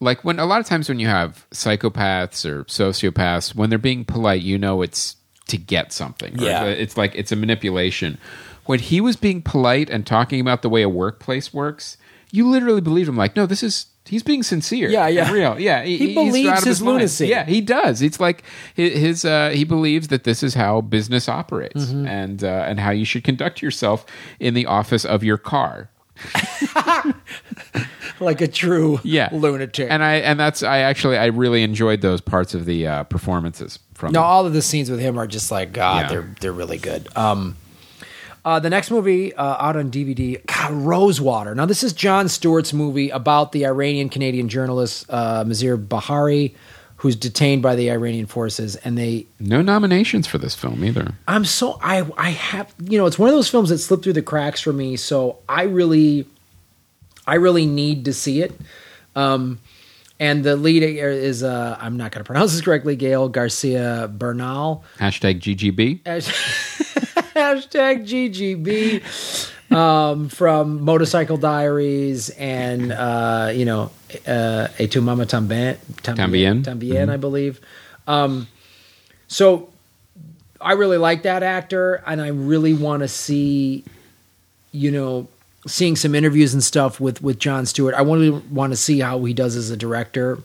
[0.00, 4.04] like when a lot of times when you have psychopaths or sociopaths when they're being
[4.04, 6.64] polite you know it's to get something Yeah.
[6.64, 8.18] it's like it's a manipulation
[8.66, 11.96] when he was being polite and talking about the way a workplace works
[12.34, 15.30] you literally believe him like no this is he's being sincere Yeah, yeah.
[15.32, 16.94] real yeah He he's believes his mind.
[16.96, 17.26] lunacy.
[17.28, 18.42] yeah he does it's like
[18.74, 22.06] his uh, he believes that this is how business operates Mm-hmm.
[22.06, 24.04] and uh, and how you should conduct yourself
[24.40, 25.90] in the office of your car
[28.20, 32.20] like a true yeah lunatic and i and that's i actually i really enjoyed those
[32.20, 34.24] parts of the uh, performances from No, him.
[34.26, 36.02] all of the scenes with him are just like God.
[36.02, 36.08] Yeah.
[36.08, 37.08] They're they're really good.
[37.16, 37.56] Um,
[38.44, 41.54] uh, the next movie uh, out on DVD, God, Rosewater.
[41.54, 46.54] Now this is Jon Stewart's movie about the Iranian Canadian journalist uh, Maziar Bahari,
[46.96, 49.26] who's detained by the Iranian forces, and they.
[49.40, 53.28] no nominations for this film either I'm so I I have you know it's one
[53.28, 54.96] of those films that slipped through the cracks for me.
[54.96, 56.26] So I really,
[57.26, 58.52] I really need to see it.
[59.16, 59.60] Um,
[60.20, 62.94] and the lead is uh, I'm not going to pronounce this correctly.
[62.96, 64.84] Gael Garcia Bernal.
[64.98, 66.00] hashtag ggb
[67.36, 69.50] Hashtag GGB.
[69.74, 73.90] um, from Motorcycle Diaries and uh, you know
[74.26, 76.62] uh, A Tu Mama Tambien, Tambien.
[76.62, 77.60] Tambien, I believe.
[78.06, 78.46] Um,
[79.26, 79.70] so
[80.60, 83.84] I really like that actor, and I really want to see,
[84.72, 85.28] you know,
[85.66, 87.94] seeing some interviews and stuff with with Jon Stewart.
[87.94, 90.38] I want to want to see how he does as a director,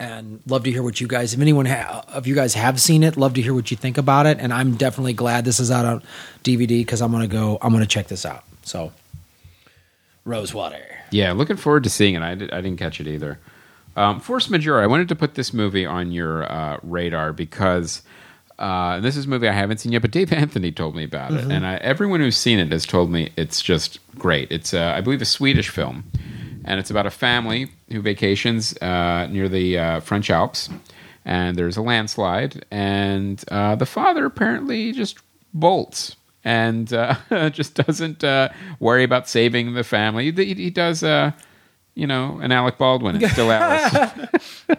[0.00, 3.02] and love to hear what you guys, if anyone ha- of you guys have seen
[3.02, 4.38] it, love to hear what you think about it.
[4.40, 6.02] And I'm definitely glad this is out on
[6.42, 8.42] DVD because I'm gonna go, I'm gonna check this out.
[8.62, 8.92] So,
[10.24, 10.82] Rosewater.
[11.10, 12.22] Yeah, looking forward to seeing it.
[12.22, 13.38] I, did, I didn't catch it either.
[13.94, 14.80] Um, Force Majeure.
[14.80, 18.02] I wanted to put this movie on your uh, radar because
[18.58, 21.32] uh, this is a movie I haven't seen yet, but Dave Anthony told me about
[21.32, 24.50] it, and I, everyone who's seen it has told me it's just great.
[24.50, 26.04] It's, uh, I believe, a Swedish film,
[26.64, 30.68] and it's about a family who vacations uh, near the uh, French Alps,
[31.24, 35.18] and there's a landslide, and uh, the father apparently just
[35.52, 37.16] bolts and uh,
[37.50, 38.48] just doesn't uh,
[38.78, 40.32] worry about saving the family.
[40.32, 41.32] He, he does, uh,
[41.94, 44.12] you know, an Alec Baldwin and still Alice.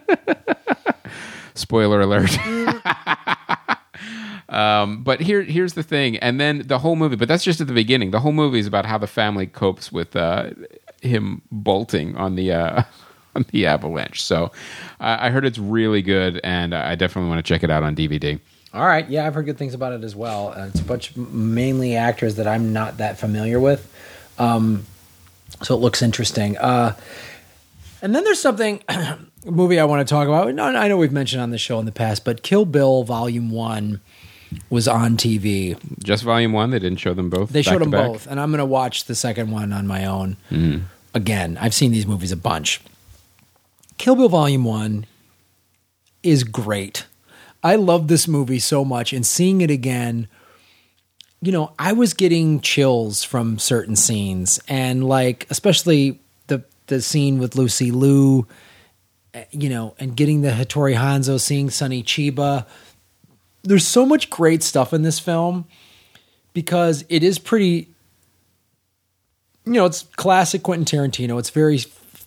[1.53, 2.37] Spoiler alert.
[4.49, 7.15] um, but here, here's the thing, and then the whole movie.
[7.15, 8.11] But that's just at the beginning.
[8.11, 10.51] The whole movie is about how the family copes with uh,
[11.01, 12.53] him bolting on the.
[12.53, 12.83] Uh,
[13.35, 14.21] on the avalanche.
[14.23, 14.51] So
[14.99, 17.95] I I heard it's really good, and I definitely want to check it out on
[17.95, 18.39] DVD.
[18.73, 20.53] All right, yeah, I've heard good things about it as well.
[20.55, 23.89] Uh, it's a bunch mainly actors that I'm not that familiar with,
[24.37, 24.85] um,
[25.61, 26.57] so it looks interesting.
[26.57, 26.95] Uh,
[28.01, 28.81] and then there's something,
[29.45, 30.47] movie I want to talk about.
[30.47, 33.99] I know we've mentioned on the show in the past, but Kill Bill Volume One
[34.69, 35.77] was on TV.
[36.03, 36.71] Just Volume One.
[36.71, 37.49] They didn't show them both.
[37.49, 38.07] They showed them back?
[38.07, 40.37] both, and I'm going to watch the second one on my own.
[41.13, 42.81] Again, I've seen these movies a bunch.
[43.97, 45.05] Kill Bill Volume 1
[46.23, 47.05] is great.
[47.63, 50.27] I love this movie so much, and seeing it again,
[51.41, 57.39] you know, I was getting chills from certain scenes, and like, especially the, the scene
[57.39, 58.47] with Lucy Liu,
[59.33, 62.65] eh, you know, and getting the Hattori Hanzo, seeing Sonny Chiba.
[63.63, 65.65] There's so much great stuff in this film
[66.53, 67.87] because it is pretty
[69.65, 71.79] you know it's classic quentin tarantino it's very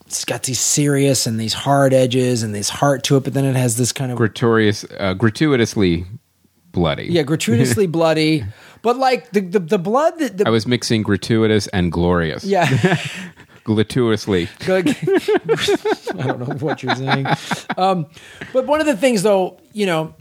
[0.07, 3.45] it's got these serious and these hard edges and this heart to it but then
[3.45, 6.07] it has this kind of gratuitous, uh, gratuitously
[6.71, 7.07] bloody.
[7.07, 8.45] yeah gratuitously bloody
[8.83, 12.45] but like the the, the blood that the, I was mixing gratuitous and glorious.
[12.45, 12.99] yeah
[13.65, 14.49] Gratuitously.
[14.67, 14.83] I
[16.27, 17.27] don't know what you're saying.
[17.79, 18.07] Um,
[18.53, 20.15] but one of the things, though, you know,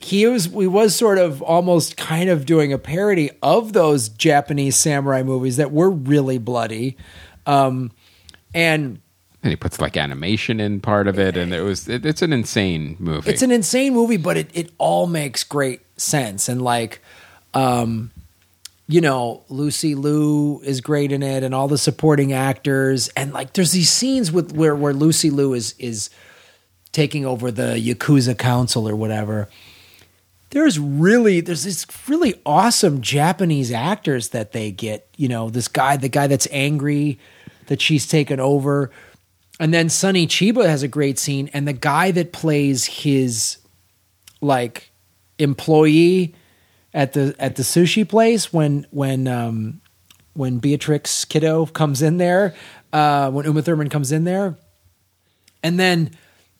[0.00, 4.76] he was we was sort of almost kind of doing a parody of those Japanese
[4.76, 6.96] samurai movies that were really bloody,
[7.46, 7.90] um,
[8.54, 9.00] and
[9.42, 12.32] And he puts like animation in part of it, and it was it, it's an
[12.32, 13.28] insane movie.
[13.28, 17.02] it's an insane movie, but it it all makes great sense and like.
[17.54, 18.12] Um,
[18.90, 23.52] you know, Lucy Liu is great in it, and all the supporting actors, and like,
[23.52, 26.08] there's these scenes with where where Lucy Liu is is
[26.92, 29.48] taking over the Yakuza Council or whatever.
[30.50, 35.08] There's really there's these really awesome Japanese actors that they get.
[35.16, 37.18] You know, this guy, the guy that's angry
[37.66, 38.90] that she's taken over,
[39.60, 43.58] and then Sonny Chiba has a great scene, and the guy that plays his
[44.40, 44.90] like
[45.38, 46.34] employee
[46.94, 49.80] at the at the sushi place when when um
[50.32, 52.54] when Beatrix Kiddo comes in there,
[52.92, 54.56] uh when Uma Thurman comes in there.
[55.62, 56.12] And then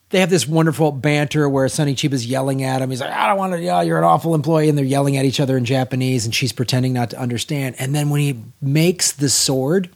[0.09, 2.89] they have this wonderful banter where Sonny Chiba's yelling at him.
[2.89, 4.67] He's like, I don't want to, yeah, you're an awful employee.
[4.67, 7.75] And they're yelling at each other in Japanese, and she's pretending not to understand.
[7.77, 9.89] And then when he makes the sword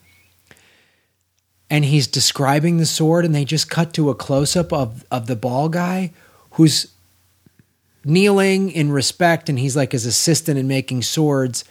[1.69, 5.25] and he's describing the sword, and they just cut to a close up of, of
[5.25, 6.11] the ball guy
[6.51, 6.93] who's
[8.05, 11.63] kneeling in respect and he's like his assistant in making swords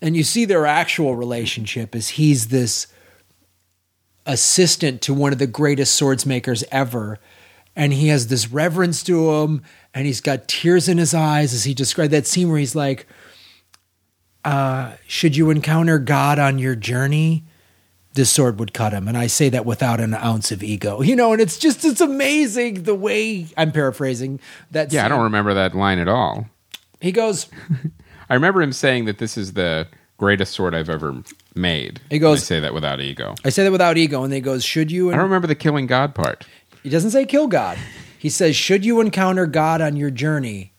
[0.00, 2.86] and you see their actual relationship is he's this
[4.26, 7.18] assistant to one of the greatest swords makers ever
[7.76, 9.62] and he has this reverence to him
[9.94, 13.06] and he's got tears in his eyes as he described that scene where he's like
[14.44, 17.44] uh, should you encounter god on your journey
[18.14, 21.14] this sword would cut him and i say that without an ounce of ego you
[21.14, 25.52] know and it's just it's amazing the way i'm paraphrasing that yeah, I don't remember
[25.54, 26.46] that line at all.
[27.00, 27.48] he goes
[28.28, 29.86] I remember him saying that this is the
[30.16, 31.14] greatest sword I've ever
[31.54, 32.00] made.
[32.10, 33.36] He goes- I say that without ego.
[33.44, 35.86] I say that without ego, and he goes, "Should you?" I don't remember the killing
[35.86, 36.44] God part.
[36.86, 37.78] He doesn't say kill God.
[38.16, 40.70] He says, "Should you encounter God on your journey,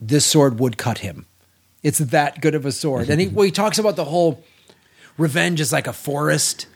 [0.00, 1.26] this sword would cut him."
[1.84, 4.42] It's that good of a sword, and he well, he talks about the whole
[5.16, 6.66] revenge is like a forest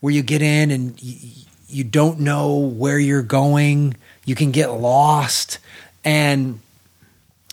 [0.00, 3.96] where you get in and you, you don't know where you're going.
[4.26, 5.58] You can get lost,
[6.04, 6.60] and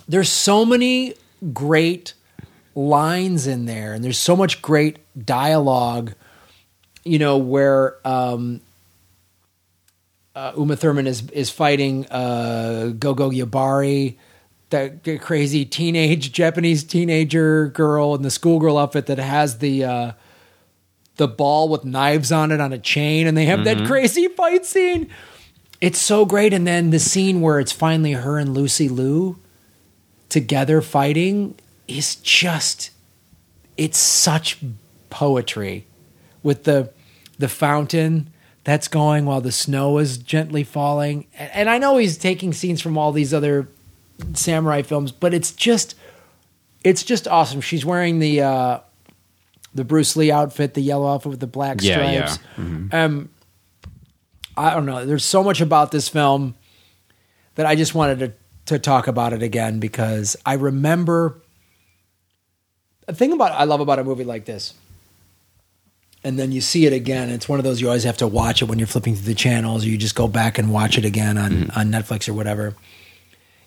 [0.10, 1.14] there's so many
[1.54, 2.16] great
[2.76, 6.16] lines in there, and there's so much great dialogue.
[7.06, 8.60] You know where um,
[10.40, 14.16] uh, Uma Thurman is is fighting uh, Gogo Yubari,
[14.70, 20.12] that crazy teenage Japanese teenager girl in the schoolgirl outfit that has the uh,
[21.18, 24.66] the ball with knives on it on a chain, and they have that crazy fight
[24.66, 25.10] scene.
[25.82, 29.38] It's so great, and then the scene where it's finally her and Lucy Liu
[30.30, 31.56] together fighting
[31.88, 32.92] is just
[33.76, 34.58] it's such
[35.10, 35.86] poetry
[36.44, 36.92] with the
[37.38, 38.30] the fountain
[38.64, 41.26] that's going while the snow is gently falling.
[41.38, 43.68] And, and i know he's taking scenes from all these other
[44.34, 45.96] samurai films but it's just
[46.84, 47.60] it's just awesome.
[47.62, 48.80] She's wearing the uh
[49.76, 52.26] the bruce lee outfit the yellow outfit with the black Yeah, yeah.
[52.26, 52.48] stripes.
[52.94, 53.30] Um
[54.58, 55.06] i don't know.
[55.06, 56.56] There's so much about this film
[57.56, 58.34] that i just wanted to
[58.74, 61.42] to talk about it again because i remember
[63.08, 64.76] the thing about I love about a movie like this,
[66.24, 67.30] and then you see it again.
[67.30, 69.36] It's one of those you always have to watch it when you're flipping through the
[69.36, 72.76] channels, or you just go back and watch it again on on Netflix or whatever.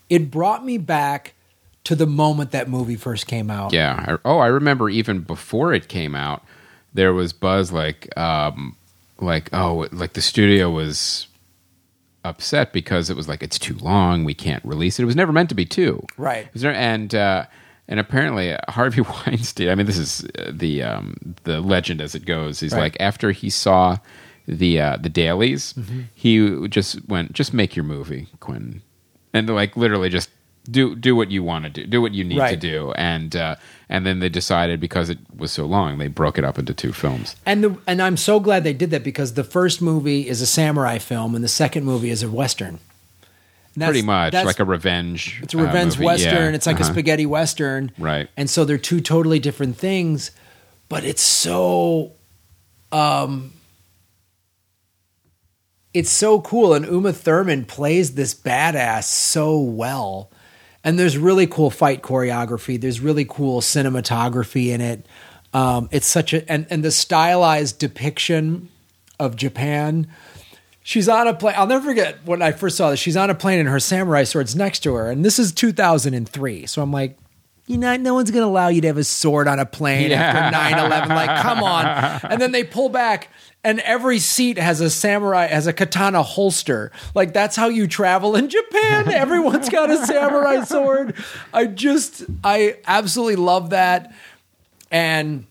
[0.09, 1.35] It brought me back
[1.85, 3.73] to the moment that movie first came out.
[3.73, 4.19] Yeah.
[4.25, 6.45] Oh, I remember even before it came out,
[6.95, 8.77] there was buzz like, um,
[9.19, 11.27] like oh, like the studio was
[12.25, 14.25] upset because it was like it's too long.
[14.25, 15.03] We can't release it.
[15.03, 16.05] It was never meant to be two.
[16.17, 16.49] Right.
[16.55, 17.47] Is there, and uh,
[17.89, 19.69] and apparently Harvey Weinstein.
[19.69, 22.61] I mean, this is uh, the um, the legend as it goes.
[22.61, 22.81] He's Right.
[22.83, 23.99] like after he saw
[24.47, 26.01] the uh, the dailies, Mm-hmm.
[26.15, 28.83] he just went, just make your movie, Quinn,
[29.33, 30.31] and like literally just
[30.71, 33.57] do do what you want to do, do what you need to do, and uh,
[33.89, 36.93] and then they decided because it was so long, they broke it up into two
[36.93, 37.35] films.
[37.45, 40.47] And the and I'm so glad they did that because the first movie is a
[40.47, 42.79] samurai film and the second movie is a western.
[43.79, 45.41] Pretty much like a revenge.
[45.43, 46.51] It's a revenge uh, western.
[46.51, 46.57] Yeah.
[46.57, 46.93] It's like a Uh-huh.
[46.93, 47.91] spaghetti western.
[47.99, 48.29] Right.
[48.37, 50.31] And so they're two totally different things,
[50.89, 52.13] but it's so
[52.93, 53.53] um
[55.95, 60.31] it's so cool and Uma Thurman plays this badass so well.
[60.85, 62.81] And there's really cool fight choreography.
[62.81, 65.07] There's really cool cinematography in it.
[65.55, 68.69] Um, it's such a and, and the stylized depiction
[69.21, 70.09] of Japan.
[70.83, 71.55] She's on a plane.
[71.57, 72.99] I'll never forget when I first saw this.
[72.99, 75.11] She's on a plane and her samurai sword's next to her.
[75.11, 76.67] And this is 2003.
[76.67, 77.17] So I'm like,
[77.67, 80.11] you know, no one's going to allow you to have a sword on a plane
[80.11, 81.09] after 9 11.
[81.11, 82.21] Like, come on.
[82.33, 83.29] And then they pull back,
[83.63, 86.91] and every seat has a samurai, has a katana holster.
[87.15, 89.09] Like, that's how you travel in Japan.
[89.13, 91.15] Everyone's got a samurai sword.
[91.55, 94.13] I just, I absolutely love that.
[94.91, 95.47] And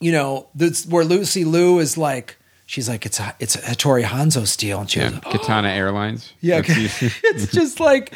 [0.00, 4.02] you know, this where Lucy Liu is like, she's like, it's a, it's a Hattori
[4.04, 6.32] Hanzo steel, and she Yeah, goes, Katana Airlines.
[6.40, 8.12] yeah, it's just like,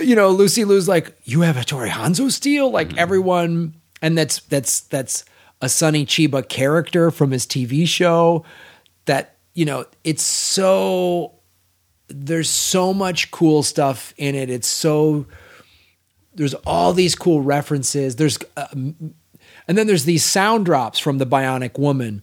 [0.00, 2.98] you know, Lucy Liu's like, you have a Hattori Hanzo steel, like Mm-hmm.
[2.98, 5.24] everyone, and that's that's that's
[5.60, 8.44] a Sonny Chiba character from his TV show.
[9.06, 11.32] That you know, it's so
[12.08, 14.50] there's so much cool stuff in it.
[14.50, 15.26] It's so
[16.34, 18.16] there's all these cool references.
[18.16, 19.14] There's uh, and
[19.66, 22.22] then there's these sound drops from the Bionic Woman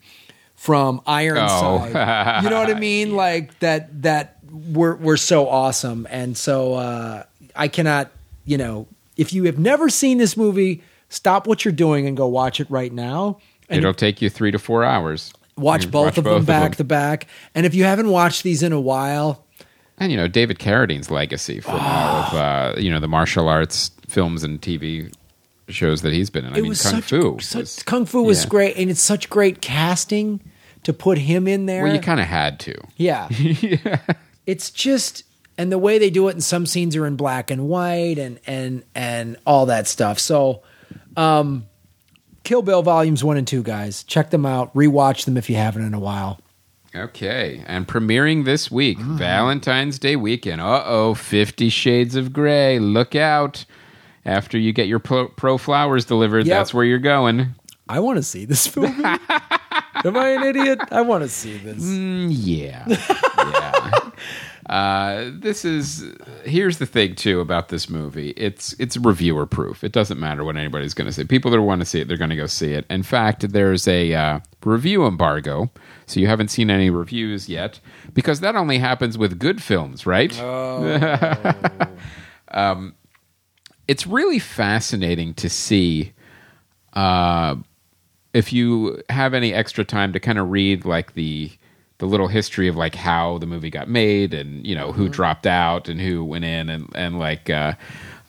[0.63, 1.91] from Ironside.
[1.93, 2.43] Oh.
[2.43, 3.15] you know what I mean?
[3.25, 4.37] Like that that
[4.71, 6.07] were were so awesome.
[6.09, 7.23] And so uh
[7.55, 8.11] I cannot,
[8.45, 12.27] you know, if you have never seen this movie, stop what you're doing and go
[12.27, 13.39] watch it right now.
[13.69, 15.33] And It'll take you three to four hours.
[15.57, 16.77] watch Mm, both watch of them both of back them.
[16.77, 17.27] to back.
[17.53, 19.43] And if you haven't watched these in a while,
[19.97, 23.91] And you know David Carradine's legacy from all of uh, you know the martial arts
[24.07, 25.11] films and TV
[25.69, 26.53] shows that he's been in.
[26.53, 27.37] I it mean, was Kung such, Fu.
[27.39, 28.49] such- was- Kung Fu was yeah.
[28.49, 30.39] great, and it's such great casting
[30.83, 31.83] to put him in there.
[31.83, 32.75] Well, you kind of had to.
[32.97, 33.27] Yeah.
[33.39, 33.99] yeah.
[34.45, 35.23] It's just
[35.57, 38.39] and the way they do it in some scenes are in black and white and
[38.47, 40.19] and and all that stuff.
[40.19, 40.61] So
[41.15, 41.65] um
[42.43, 44.03] Kill Bill volumes 1 and 2 guys.
[44.03, 46.39] Check them out, rewatch them if you haven't in a while.
[46.95, 50.61] Okay, and premiering this week, Valentine's Day weekend.
[50.61, 52.77] Uh oh, Fifty Shades of Grey.
[52.77, 53.65] Look out!
[54.25, 56.55] After you get your pro, pro flowers delivered, Yep.
[56.55, 57.55] that's where you're going.
[57.89, 58.93] I want to see this movie.
[60.05, 60.79] Am I an idiot?
[60.91, 61.83] I want to see this.
[61.83, 64.09] Mm, yeah, yeah.
[64.69, 66.05] Uh, this is
[66.45, 68.29] here's the thing too about this movie.
[68.37, 69.83] It's it's reviewer proof.
[69.83, 71.25] It doesn't matter what anybody's going to say.
[71.25, 72.85] People that want to see it, they're going to go see it.
[72.89, 75.69] In fact, there's a uh, review embargo,
[76.05, 77.81] so you haven't seen any reviews yet
[78.13, 80.33] because that only happens with good films, right?
[80.39, 81.87] Oh.
[82.51, 82.95] um,
[83.87, 86.13] it's really fascinating to see.
[86.93, 87.57] Uh,
[88.33, 91.51] if you have any extra time to kind of read like the
[91.99, 95.47] the little history of like how the movie got made and you know who dropped
[95.47, 97.73] out and who went in and and like uh,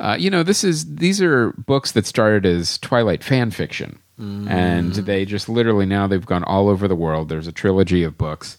[0.00, 3.98] uh, you know, this is these are books that started as Twilight fan fiction,
[4.48, 7.28] and they just literally now they've gone all over the world.
[7.28, 8.58] There's a trilogy of books,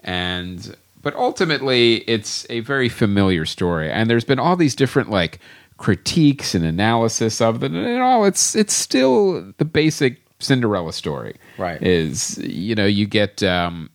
[0.00, 5.40] and but ultimately it's a very familiar story, and there's been all these different like
[5.76, 11.36] critiques and analysis of it, and all it's it's still the basic Cinderella story.
[11.58, 11.82] Right.
[11.82, 13.42] Is you know you get.
[13.42, 13.90] Um,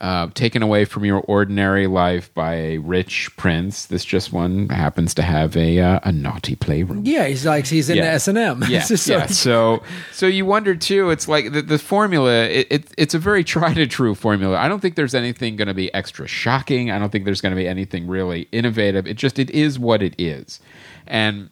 [0.00, 3.86] uh, taken away from your ordinary life by a rich prince.
[3.86, 7.02] This just one happens to have a uh, a naughty playroom.
[7.06, 8.04] Yeah, he's like he's in Yeah.
[8.04, 8.62] S and M.
[8.68, 9.26] Yeah, yeah.
[9.26, 9.82] So,
[10.12, 11.10] so you wonder too.
[11.10, 12.44] It's like the, the formula.
[12.44, 14.58] It, it, it's a very tried and true formula.
[14.58, 16.90] I don't think there's anything going to be extra shocking.
[16.90, 19.06] I don't think there's going to be anything really innovative.
[19.06, 20.60] It just it is what it is.
[21.06, 21.48] And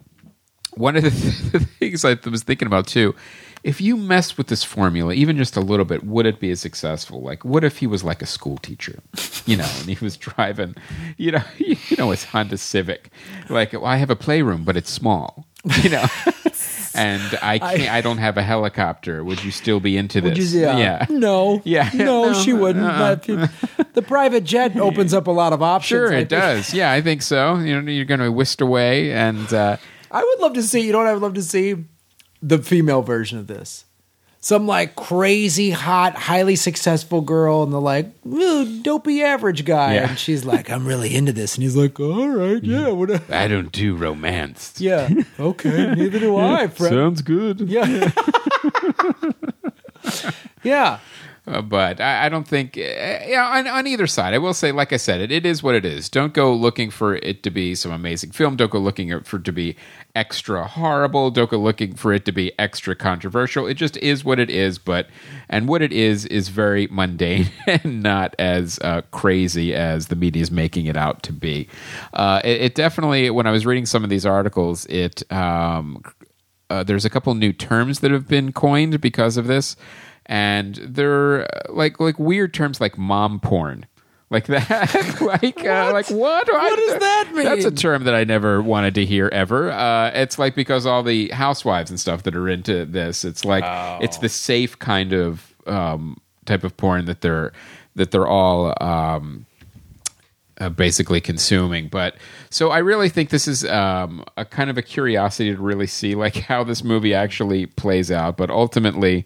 [0.75, 3.15] one of the, th- things I was thinking about too,
[3.63, 6.61] if you mess with this formula even just a little bit, would it be as
[6.61, 7.23] successful?
[7.23, 8.99] Like, what if he was like a school teacher,
[9.47, 10.75] you know, and he was driving,
[11.17, 13.11] you know, you know, his Honda Civic,
[13.49, 15.47] like, well, I have a playroom, but it's small,
[15.83, 16.05] you know.
[16.97, 17.91] And I can't.
[17.91, 19.25] I, don't have a helicopter.
[19.25, 20.53] Would you still be into this?
[20.55, 21.07] You uh, yeah.
[21.11, 21.61] No.
[21.65, 21.91] Yeah.
[21.93, 22.85] No, No, she wouldn't.
[22.85, 23.17] uh-uh.
[23.17, 25.89] But the private jet opens up a lot of options.
[25.89, 26.29] Sure, I it think.
[26.29, 26.73] does.
[26.73, 27.59] Yeah, I think so.
[27.59, 29.77] You know, you're going to whisk away, and uh,
[30.15, 30.81] I would love to see.
[30.81, 31.75] You know what I would love to see?
[32.41, 33.85] The female version of this.
[34.41, 40.11] Some like crazy, hot, highly successful girl, and the like "Ooh, dopey average guy, Yeah.
[40.11, 42.71] and she's like, "I'm really into this," and he's like, "All right, mm-hmm.
[42.71, 44.75] yeah, whatever." I don't do romance.
[44.79, 45.09] Yeah,
[45.41, 46.95] okay, neither do I, friend.
[46.95, 47.61] Sounds good.
[47.63, 47.87] Yeah,
[50.63, 50.99] yeah.
[51.47, 54.95] Uh, but I, I don't think, yeah, on, on either side, I will say, like
[54.95, 56.09] I said, it, it is what it is.
[56.09, 58.57] Don't go looking for it to be some amazing film.
[58.57, 59.77] Don't go looking for it to be
[60.15, 61.31] extra horrible.
[61.31, 63.67] Don't go looking for it to be extra controversial.
[63.67, 64.79] It just is what it is.
[64.79, 65.09] But
[65.51, 70.43] and what it is is very mundane and not as uh, crazy as the media
[70.43, 71.69] is making it out to be.
[72.15, 76.03] Uh, it, it definitely, when I was reading some of these articles, it um,
[76.71, 79.77] uh, there's a couple new terms that have been coined because of this,
[80.27, 83.87] and they're uh, like like weird terms like mom porn.
[84.31, 86.49] Like that, like uh, like what?
[86.51, 89.71] What does that mean That's a term that I never wanted to hear ever.
[89.71, 93.63] Uh, it's like because all the housewives and stuff that are into this, it's like
[94.03, 96.17] it's the safe kind of um,
[96.47, 97.53] type of porn that they're
[97.95, 99.47] that they're all um,
[100.65, 101.89] uh, basically consuming.
[101.89, 102.17] But
[102.51, 106.15] so I really think this is um, a kind of a curiosity to really see
[106.15, 108.37] like how this movie actually plays out.
[108.37, 109.25] But ultimately,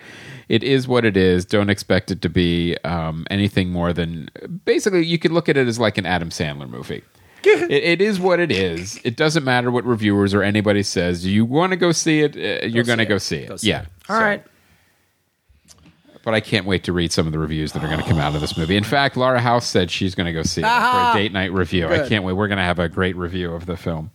[0.49, 1.45] it is what it is.
[1.45, 4.31] Don't expect it to be um, anything more than
[4.65, 7.03] basically you could look at it as like an Adam Sandler movie.
[7.45, 9.01] it, it is what it is.
[9.05, 11.25] It doesn't matter what reviewers or anybody says.
[11.25, 13.49] You want to go see it, uh, you're going to go see it.
[13.49, 13.83] Go see yeah.
[13.83, 13.89] it.
[14.09, 14.45] All right.
[16.23, 18.19] But I can't wait to read some of the reviews that are going to come
[18.19, 18.77] out of this movie.
[18.77, 21.53] In fact, Laura House said she's going to go see it for a date night
[21.53, 21.89] review.
[21.89, 22.35] I can't wait.
[22.35, 24.11] We're going to have a great review of the film.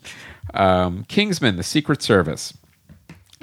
[0.53, 2.53] Um, Kingsman: The Secret Service.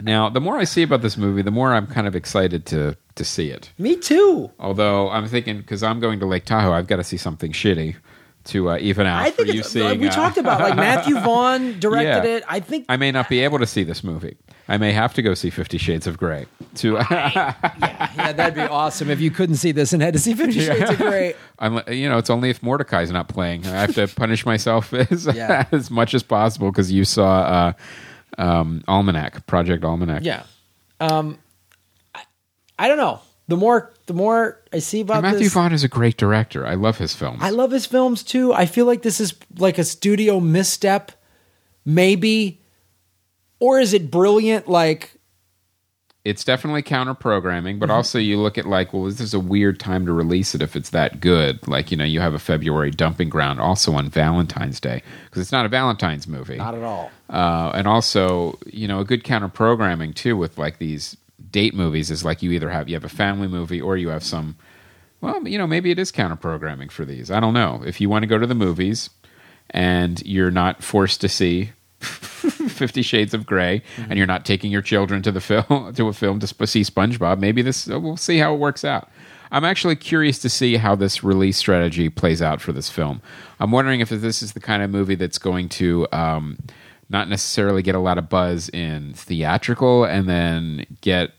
[0.03, 2.97] Now, the more I see about this movie, the more I'm kind of excited to
[3.17, 3.71] to see it.
[3.79, 4.51] Me too.
[4.59, 7.97] Although I'm thinking because I'm going to Lake Tahoe, I've got to see something shitty
[8.51, 9.99] to uh, even out I think you it's, seeing.
[10.01, 12.37] we uh, talked about like Matthew Vaughn directed Yeah.
[12.37, 12.45] it.
[12.49, 14.37] I think I may not be able to see this movie.
[14.69, 16.47] I may have to go see Fifty Shades of Grey.
[16.77, 17.55] To yeah,
[18.17, 20.91] yeah, that'd be awesome if you couldn't see this and had to see Fifty Shades
[20.91, 21.35] of Grey.
[21.59, 23.67] I'm, you know, it's only if Mortdecai's not playing.
[23.67, 25.67] I have to punish myself as, Yeah.
[25.73, 27.73] as much as possible because you saw uh,
[28.39, 30.23] um, Almanac, Project Almanac.
[30.25, 30.45] Yeah.
[31.01, 31.39] Um,
[32.15, 32.23] I,
[32.79, 33.21] I don't know.
[33.51, 36.67] The more the more I see about And Matthew this, Vaughn is a great director.
[36.67, 37.41] I love his films.
[37.43, 38.53] I love his films too.
[38.55, 41.13] I feel like this is like a studio misstep,
[41.85, 42.61] maybe,
[43.59, 44.69] or is it brilliant?
[44.69, 45.13] Like,
[46.25, 47.81] it's definitely counter programming, Mm-hmm.
[47.81, 50.61] but also you look at like, well, this is a weird time to release it
[50.61, 51.67] if it's that good.
[51.67, 55.53] Like, you know, you have a February dumping ground also on Valentine's Day because it's
[55.53, 56.57] not a Valentine's movie.
[56.57, 57.11] not at all.
[57.31, 61.17] uh, and also you know a good counter programming too with like these
[61.53, 64.23] date movies is like you either have you have a family movie or you have
[64.23, 64.57] some
[65.21, 67.31] well you know maybe it is counter programming for these.
[67.31, 67.83] I don't know.
[67.85, 69.11] If you want to go to the movies
[69.71, 74.83] and you're not forced to see 50 shades of gray and you're not taking your
[74.83, 78.55] children to the film to a film to see spongebob maybe this we'll see how
[78.55, 79.11] it works out.
[79.53, 83.21] I'm actually curious to see how this release strategy plays out for this film.
[83.59, 86.59] I'm wondering if this is the kind of movie that's going to um,
[87.09, 91.33] not necessarily get a lot of buzz in theatrical and then get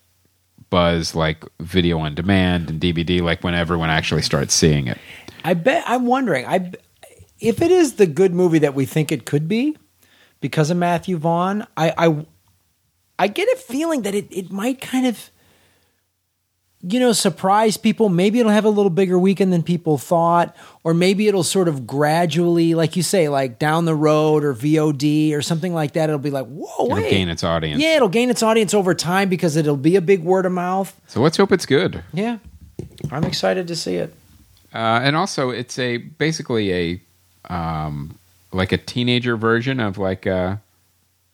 [0.72, 4.98] buzz like video on demand and dvd like when everyone actually starts seeing it
[5.44, 5.84] I bet.
[5.88, 6.46] I'm wondering.
[6.46, 6.72] I
[7.40, 9.78] if it is the good movie that we think it could be
[10.40, 11.66] because of Matthew Vaughn.
[11.76, 12.26] I I,
[13.20, 15.30] I get a feeling that it it might kind of
[16.84, 18.10] you know, surprise people.
[18.10, 21.86] Maybe it'll have a little bigger weekend than people thought, or maybe it'll sort of
[21.86, 26.10] gradually, like you say, like down the road or VOD or something like that.
[26.10, 27.10] It'll be like, whoa, It'll wait.
[27.12, 27.82] gain its audience.
[27.82, 31.00] Yeah, it'll gain its audience over time because it'll be a big word of mouth.
[31.08, 32.04] So let's hope it's good.
[32.14, 32.40] Yeah,
[33.12, 34.14] I'm excited to see it.
[34.74, 38.18] Uh, and also, it's a basically a um,
[38.52, 40.56] like a teenager version of like uh,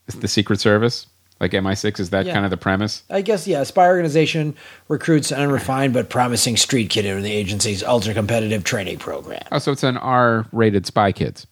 [0.07, 1.07] the Secret Service,
[1.39, 1.99] like MI6.
[1.99, 2.33] Is that Yeah.
[2.33, 3.03] kind of the premise?
[3.09, 3.63] I guess yeah.
[3.63, 4.55] Spy organization
[4.87, 9.43] recruits an unrefined but promising street kid into the agency's ultra competitive training program.
[9.51, 11.47] Oh, so it's an R-rated Spy Kids.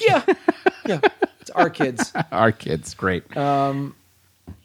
[0.00, 0.24] Yeah,
[0.86, 1.00] yeah.
[1.40, 2.12] It's our kids.
[2.32, 3.24] Our kids, great.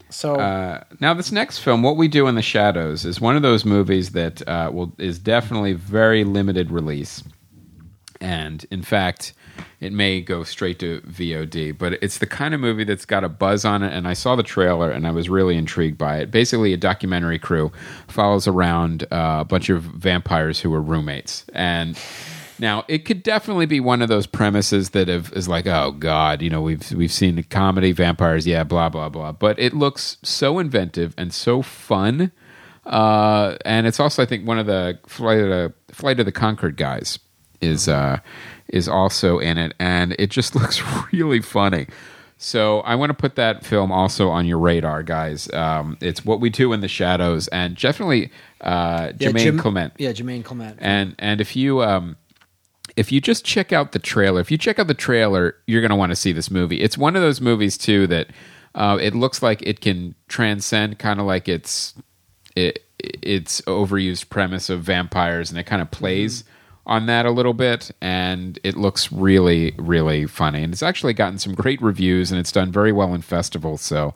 [0.09, 3.41] So Uh, now, this next film, "What We Do in the Shadows," is one of
[3.41, 7.23] those movies that uh, will is definitely very limited release,
[8.21, 9.33] and in fact,
[9.79, 11.77] it may go straight to VOD.
[11.77, 14.35] But it's the kind of movie that's got a buzz on it, and I saw
[14.35, 16.31] the trailer and I was really intrigued by it.
[16.31, 17.71] Basically, a documentary crew
[18.07, 21.97] follows around uh, a bunch of vampires who are roommates, and
[22.57, 26.41] now, it could definitely be one of those premises that have, is like, oh god,
[26.41, 29.33] you know, we've we've seen the comedy vampires, yeah, blah blah blah.
[29.33, 32.31] But it looks so inventive and so fun,
[32.85, 36.31] uh, and it's also, I think, one of the flight of the flight of the
[36.31, 37.19] Conchords guys
[37.59, 38.19] is uh,
[38.70, 41.88] is also in it, and it just looks really funny.
[42.38, 45.51] So I want to put that film also on your radar, guys.
[45.53, 49.93] Um, it's what we do in the shadows, and definitely uh, yeah, Jermaine Jim- Clement.
[49.97, 50.78] Yeah, Jermaine Clement.
[50.82, 52.18] And and if you um
[52.97, 55.89] if you just check out the trailer, if you check out the trailer, you're going
[55.89, 56.82] to want to see this movie.
[56.82, 58.28] It's one of those movies too that
[58.74, 61.93] uh, it looks like it can transcend kind of like its
[62.55, 66.43] it, its overused premise of vampires, and it kind of plays
[66.86, 71.38] on that a little bit, and it looks really really funny, and it's actually gotten
[71.39, 73.81] some great reviews, and it's done very well in festivals.
[73.81, 74.13] So.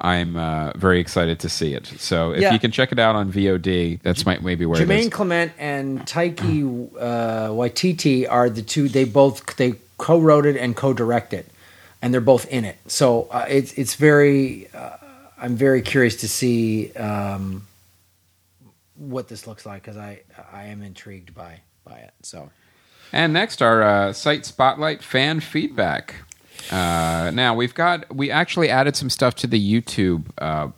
[0.00, 1.86] I'm uh, very excited to see it.
[1.98, 2.52] So if Yeah.
[2.52, 4.88] you can check it out on VOD, that's might maybe where it is.
[4.88, 8.88] Jermaine Clement and Taika uh, Waititi are the two.
[8.88, 11.46] They both they co-wrote it and co-directed, it
[12.00, 12.78] and they're both in it.
[12.86, 14.68] So uh, it's it's very.
[14.72, 14.90] Uh,
[15.40, 17.66] I'm very curious to see um,
[18.96, 20.20] what this looks like because I
[20.52, 22.14] I am intrigued by by it.
[22.22, 22.50] So
[23.12, 26.16] And next, our uh, site spotlight fan feedback.
[26.70, 30.68] Uh, now we've got we actually added some stuff to the YouTube uh,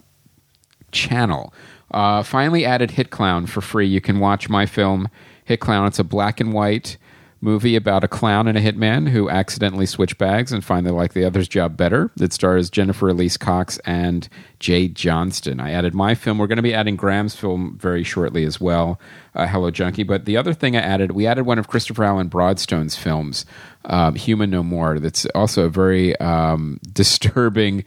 [0.92, 1.52] channel.
[1.90, 3.86] Uh, finally added Hit Clown for free.
[3.86, 5.08] You can watch my film
[5.44, 5.86] Hit Clown.
[5.86, 6.96] It's a black and white
[7.40, 11.14] movie about a clown and a hitman who accidentally switch bags and find they like
[11.14, 12.10] the other's job better.
[12.20, 14.28] It stars Jennifer Elise Cox and
[14.58, 15.58] Jay Johnston.
[15.58, 16.38] I added my film.
[16.38, 19.00] We're going to be adding Graham's film very shortly as well,
[19.34, 20.02] uh, Hello Junkie.
[20.02, 23.46] But the other thing I added, we added one of Christopher Alan Broadstone's films,
[23.86, 24.98] um, Human No More.
[24.98, 27.84] That's also a very um, disturbing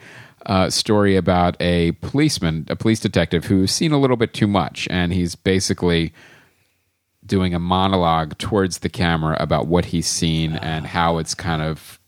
[0.48, 4.88] uh, story about a policeman, a police detective who's seen a little bit too much,
[4.90, 6.12] and he's basically
[7.26, 12.00] doing a monologue towards the camera about what he's seen and how it's kind of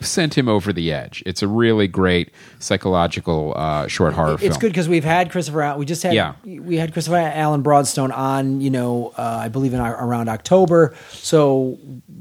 [0.00, 1.22] sent him over the edge.
[1.26, 4.48] It's a really great psychological uh, short horror film.
[4.48, 5.62] it's good because we've had Christopher.
[5.62, 6.34] Al- We just had Yeah.
[6.44, 8.60] we had Christopher Alan Broadstone on.
[8.60, 10.94] You know, uh, I believe in our, around October.
[11.12, 11.78] So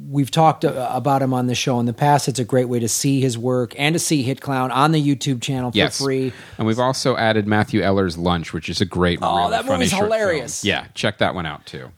[0.10, 2.28] we've talked uh, about him on the show in the past.
[2.28, 5.02] It's a great way to see his work and to see Hit Clown on the
[5.04, 5.98] YouTube channel for Yes.
[6.02, 6.32] free.
[6.58, 9.90] And we've also added Matthew Eller's Lunch, which is a great, Oh, really that movie's
[9.90, 10.12] short film.
[10.12, 10.64] hilarious.
[10.64, 11.90] Yeah, check that one out too.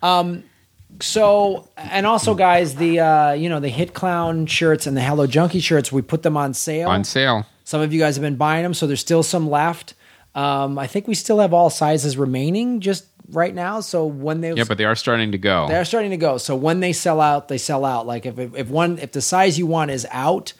[1.01, 5.27] So and also, guys, the uh, you know the Hit Clown shirts and the Hello
[5.27, 6.89] Junkie shirts, we put them on sale.
[6.89, 7.45] On sale.
[7.63, 9.93] Some of you guys have been buying them, so there's still some left.
[10.35, 13.79] Um, I think we still have all sizes remaining just right now.
[13.79, 15.67] So when they Yeah, but they are starting to go.
[15.67, 16.37] they're starting to go.
[16.37, 18.05] So when they sell out, they sell out.
[18.07, 20.53] Like if if, if one if the size you want is out,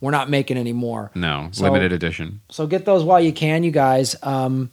[0.00, 1.10] we're not making any more.
[1.14, 2.40] no, So- limited edition.
[2.50, 4.16] So get those while you can, you guys.
[4.22, 4.70] Um,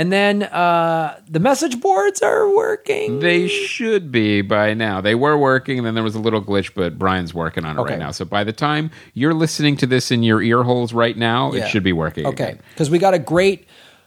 [0.00, 3.18] and then uh, the message boards are working.
[3.20, 5.00] They should be by now.
[5.02, 7.80] They were working, and then there was a little glitch, but Brian's working on it
[7.82, 7.90] Okay.
[7.92, 8.10] right now.
[8.10, 11.64] So by the time you're listening to this in your ear holes right now, Yeah.
[11.64, 12.24] it should be working.
[12.26, 12.60] Okay, again.
[12.70, 13.66] because we got a great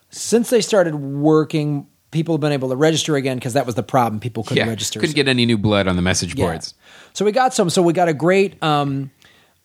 [0.09, 1.87] since they started working.
[2.11, 4.19] People have been able to register again because that was the problem.
[4.19, 4.99] People couldn't Yeah, register.
[4.99, 6.45] couldn't get any new blood on the message Yeah.
[6.45, 6.73] boards.
[7.13, 7.69] So we got some.
[7.69, 9.09] So we got a great um,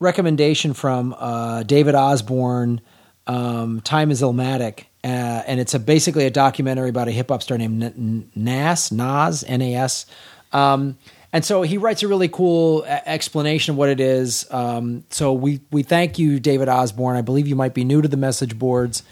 [0.00, 2.80] recommendation from uh, David Osborne.
[3.26, 5.06] Um, Time is Illmatic, uh,
[5.46, 9.44] and it's a basically a documentary about a hip hop star named N- Nas Nas
[9.44, 10.06] N A S.
[10.52, 10.98] Um,
[11.32, 14.46] and so he writes a really cool uh, explanation of what it is.
[14.50, 17.16] Um, so we we thank you, David Osborne.
[17.16, 19.02] I believe you might be new to the message boards.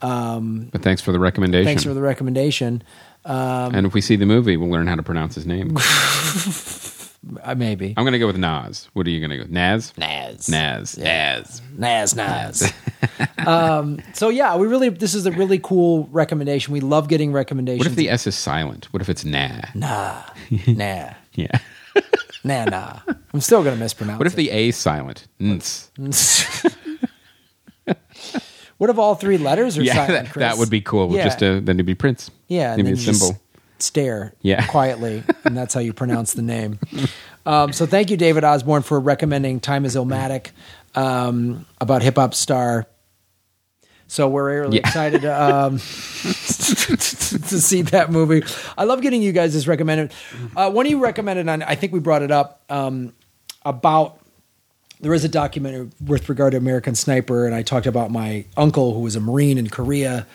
[0.00, 1.64] But thanks for the recommendation.
[1.66, 2.82] Thanks for the recommendation.
[3.24, 5.76] and if we see the movie, we'll learn how to pronounce his name.
[7.42, 7.94] uh, maybe.
[7.96, 8.88] I'm going to go with Nas.
[8.94, 9.52] What are you going to go?
[9.52, 9.92] Naz?
[9.96, 10.48] Naz.
[10.48, 10.98] Naz.
[10.98, 11.62] Naz.
[11.76, 12.72] Naz, Naz.
[13.46, 16.72] um, so yeah, we really this is a really cool recommendation.
[16.72, 17.80] We love getting recommendations.
[17.86, 18.92] What if the S is silent?
[18.92, 19.60] What if it's nah?
[19.74, 20.22] nah,
[20.66, 21.58] nah, Yeah.
[22.44, 22.98] nah, nah?
[23.32, 24.18] I'm still gonna mispronounce.
[24.18, 25.26] What if the A is silent?
[25.40, 26.64] Nts.
[27.86, 27.96] it.
[28.78, 30.24] what if all three letters are Yeah, silent?
[30.26, 30.42] that, Chris?
[30.42, 31.14] that would be cool.
[31.14, 31.24] Yeah.
[31.24, 32.30] Just a, then it'd be Prince.
[32.48, 33.41] Yeah, and Give me then a you just symbol.
[33.82, 34.66] Stare Yeah.
[34.68, 36.78] quietly, and that's how you pronounce the name.
[37.44, 40.50] Um, so thank you, David Osborne, for recommending "Time Is Illmatic"
[40.94, 42.86] um, about hip hop star.
[44.06, 44.86] So we're really Yeah.
[44.88, 48.42] excited um, to see that movie.
[48.76, 50.12] I love getting you guys this recommended.
[50.56, 53.12] Uh, one of you recommended, and I think we brought it up um,
[53.64, 54.18] about
[55.00, 58.94] there is a documentary with regard to American Sniper, and I talked about my uncle
[58.94, 60.26] who was a Marine in Korea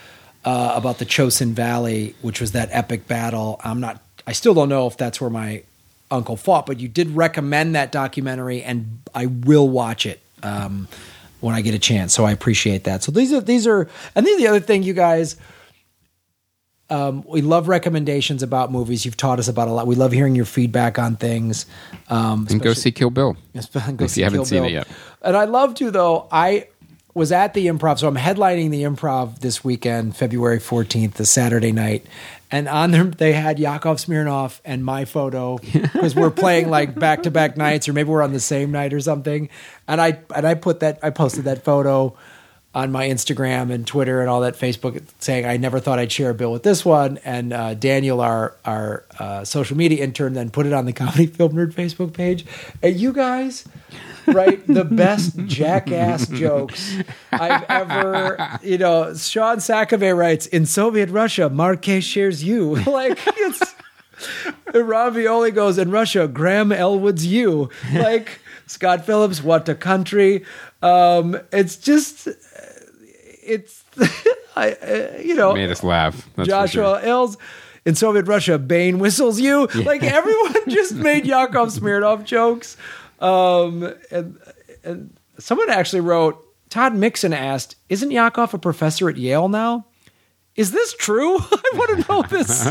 [0.47, 3.59] uh, about the Chosin Valley, which was that epic battle.
[3.65, 5.63] I'm not, I still don't know if that's where my
[6.09, 10.87] uncle fought, but you did recommend that documentary, and I will watch it um,
[11.41, 12.13] when I get a chance.
[12.13, 13.03] So I appreciate that.
[13.03, 15.35] So these are these are, and then the other thing, you guys.
[16.89, 19.03] Um, we love recommendations about movies.
[19.03, 19.87] You've taught us about a lot.
[19.87, 21.65] We love hearing your feedback on things.
[22.07, 23.33] Um, And go see Kill Bill.
[23.53, 24.67] Go If you haven't Kill seen Bill.
[24.67, 24.87] it yet.
[25.21, 26.29] And I love to though.
[26.31, 26.67] I
[27.17, 31.71] was at the improv, so I'm headlining the improv this weekend, February 14th, the Saturday
[31.71, 32.05] night.
[32.51, 37.23] And on them, they had Yakov Smirnoff and my photo because we're playing like back
[37.23, 39.49] to back nights, or maybe we're on the same night or something.
[39.87, 42.15] And I and I put that I posted that photo
[42.77, 46.29] on my Instagram and Twitter and all that Facebook saying I never thought I'd share
[46.29, 47.17] a bill with this one.
[47.25, 51.25] And uh, Daniel, our our uh, social media intern, then put it on the Comedy
[51.25, 52.45] Film Nerd Facebook page.
[52.83, 53.67] And you guys
[54.27, 56.97] write the best jackass jokes
[57.31, 58.59] I've ever.
[58.61, 62.75] You know, Sean Sakave writes in Soviet Russia, Marquez shares you.
[62.85, 63.73] like it's.
[64.71, 66.27] And Ron Violi goes in Russia.
[66.27, 67.71] Graham Elwood's you.
[67.91, 70.45] Like Scott Phillips, what a country.
[70.81, 72.27] Um, it's just,
[73.43, 73.83] it's,
[74.55, 76.29] I, uh, you know, Made us laugh.
[76.35, 77.09] That's Joshua sure.
[77.09, 77.37] Ills
[77.85, 78.59] in Soviet Russia.
[78.59, 79.67] Bane whistles you.
[79.67, 82.77] Like everyone just made Yakov Smirnoff jokes.
[83.19, 84.37] Um, and
[84.83, 86.43] and someone actually wrote.
[86.69, 89.85] Todd Mixon asked, "Isn't Yakov a professor at Yale now?"
[90.55, 91.37] Is this true?
[91.39, 92.65] I want to know this.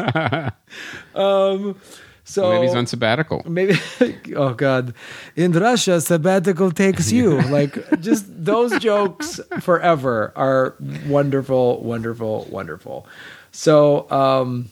[1.14, 1.80] um,
[2.28, 3.42] so Maybe he's on sabbatical.
[3.46, 3.78] maybe
[4.36, 4.92] oh god
[5.36, 10.74] in russia sabbatical takes you like just those jokes forever are
[11.06, 13.06] wonderful wonderful wonderful
[13.52, 14.68] so um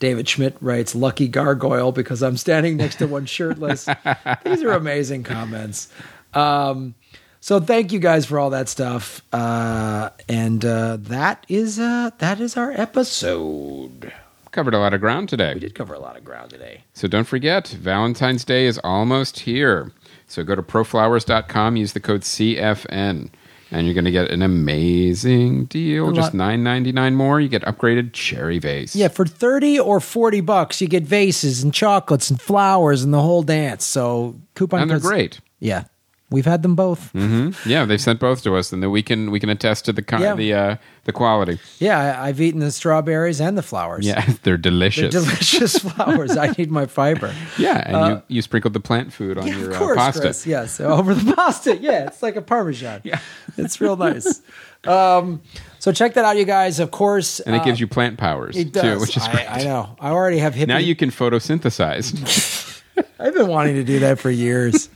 [0.00, 3.88] David Schmidt writes, lucky gargoyle because I'm standing next to one shirtless.
[4.44, 5.88] These are amazing comments.
[6.34, 6.94] Um,
[7.40, 9.22] so thank you guys for all that stuff.
[9.32, 14.12] Uh, and uh, that is uh, that is our episode.
[14.58, 15.54] Covered a lot of ground today.
[15.54, 16.82] We did cover a lot of ground today.
[16.92, 19.92] So don't forget, Valentine's Day is almost here.
[20.26, 23.30] So go to proflowers.com, use the code CFN,
[23.70, 26.10] and you're going to get an amazing deal.
[26.10, 27.40] Just nine ninety nine more.
[27.40, 28.96] You get upgraded cherry vase.
[28.96, 33.22] Yeah, for 30 or 40 bucks, you get vases and chocolates and flowers and the
[33.22, 33.84] whole dance.
[33.84, 35.40] So coupon and they're codes- great.
[35.60, 35.84] Yeah.
[36.30, 37.10] We've had them both.
[37.12, 39.94] hmm Yeah, they've sent both to us, and then we can we can attest to
[39.94, 40.34] the con- Yeah.
[40.34, 41.58] the uh, the quality.
[41.78, 44.06] Yeah, I, I've eaten the strawberries and the flowers.
[44.06, 45.10] Yeah, they're They're delicious.
[45.14, 46.36] delicious flowers.
[46.36, 47.34] I need my fiber.
[47.58, 50.00] yeah, and Uh, you, you sprinkled the plant food on Yeah, your of course, uh,
[50.02, 50.20] pasta.
[50.20, 50.46] Chris.
[50.46, 51.76] Yes, over the pasta.
[51.78, 53.00] Yeah, it's like a parmesan.
[53.04, 53.20] Yeah,
[53.56, 54.42] it's real nice.
[54.84, 55.40] Um,
[55.78, 56.78] so check that out, you guys.
[56.78, 58.82] Of course, And it uh, gives you plant powers it does.
[58.82, 59.50] too, which is I, great.
[59.50, 59.96] I know.
[59.98, 60.66] I already have hippie.
[60.68, 62.82] Now you can photosynthesize.
[63.18, 64.90] I've been wanting to do that for years.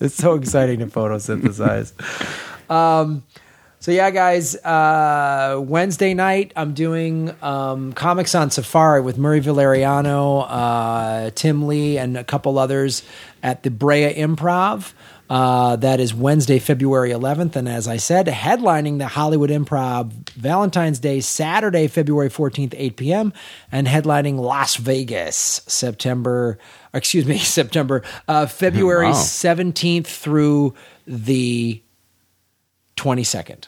[0.00, 1.92] It's so exciting to photosynthesize.
[2.70, 3.24] Um,
[3.80, 10.44] so yeah, guys, uh, Wednesday night I'm doing um, Comics on Safari with Murray Valeriano,
[10.48, 13.02] uh, Tim Lee, and a couple others
[13.42, 14.92] at the Brea Improv.
[15.30, 17.54] Uh, that is Wednesday, February 11th.
[17.54, 23.32] And as I said, headlining the Hollywood Improv Valentine's Day, Saturday, February 14th, 8 p.m.,
[23.70, 25.36] and headlining Las Vegas,
[25.66, 26.58] September,
[26.98, 29.12] excuse me, September, uh, February Wow.
[29.12, 30.74] 17th through
[31.06, 31.82] the
[32.96, 33.66] 22nd.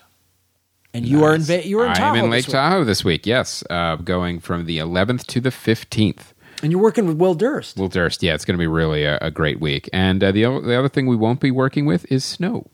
[0.93, 2.53] And you are in you are in Tahoe I'm in this Lake week.
[2.53, 3.24] Tahoe this week.
[3.24, 6.33] Yes, uh, going from the 11th to the 15th.
[6.64, 7.76] and you're working with Will Durst.
[7.76, 8.24] Will Durst.
[8.24, 9.89] Yeah, it's going to be really a, a great week.
[9.93, 12.66] And uh, the o- the other thing we won't be working with is snow.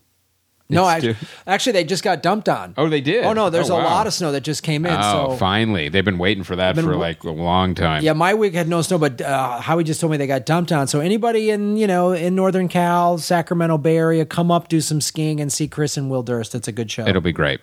[0.69, 1.15] No, I,
[1.45, 2.73] actually they just got dumped on.
[2.77, 3.23] Oh, they did?
[3.23, 4.91] Oh no, there's Oh, a lot of snow that just came in.
[4.93, 5.89] Oh, so finally!
[5.89, 8.03] They've been waiting for that for like a long time.
[8.03, 10.71] yeah, my week had no snow, but uh, Howie just told me they got dumped
[10.71, 10.87] on.
[10.87, 14.99] So anybody in you know in Northern Cal, Sacramento Bay Area, come up, do some
[15.01, 16.53] skiing, and see Chris and Will Durst.
[16.55, 17.07] It's a good show.
[17.07, 17.61] It'll be great.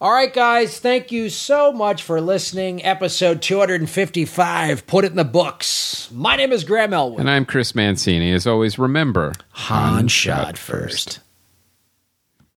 [0.00, 2.84] All right, guys, thank you so much for listening.
[2.84, 4.86] Episode 255.
[4.86, 6.10] Put it in the books.
[6.12, 7.20] My name is Graham Elwood.
[7.20, 8.32] And I'm Chris Mancini.
[8.32, 11.20] As always, remember Han shot first.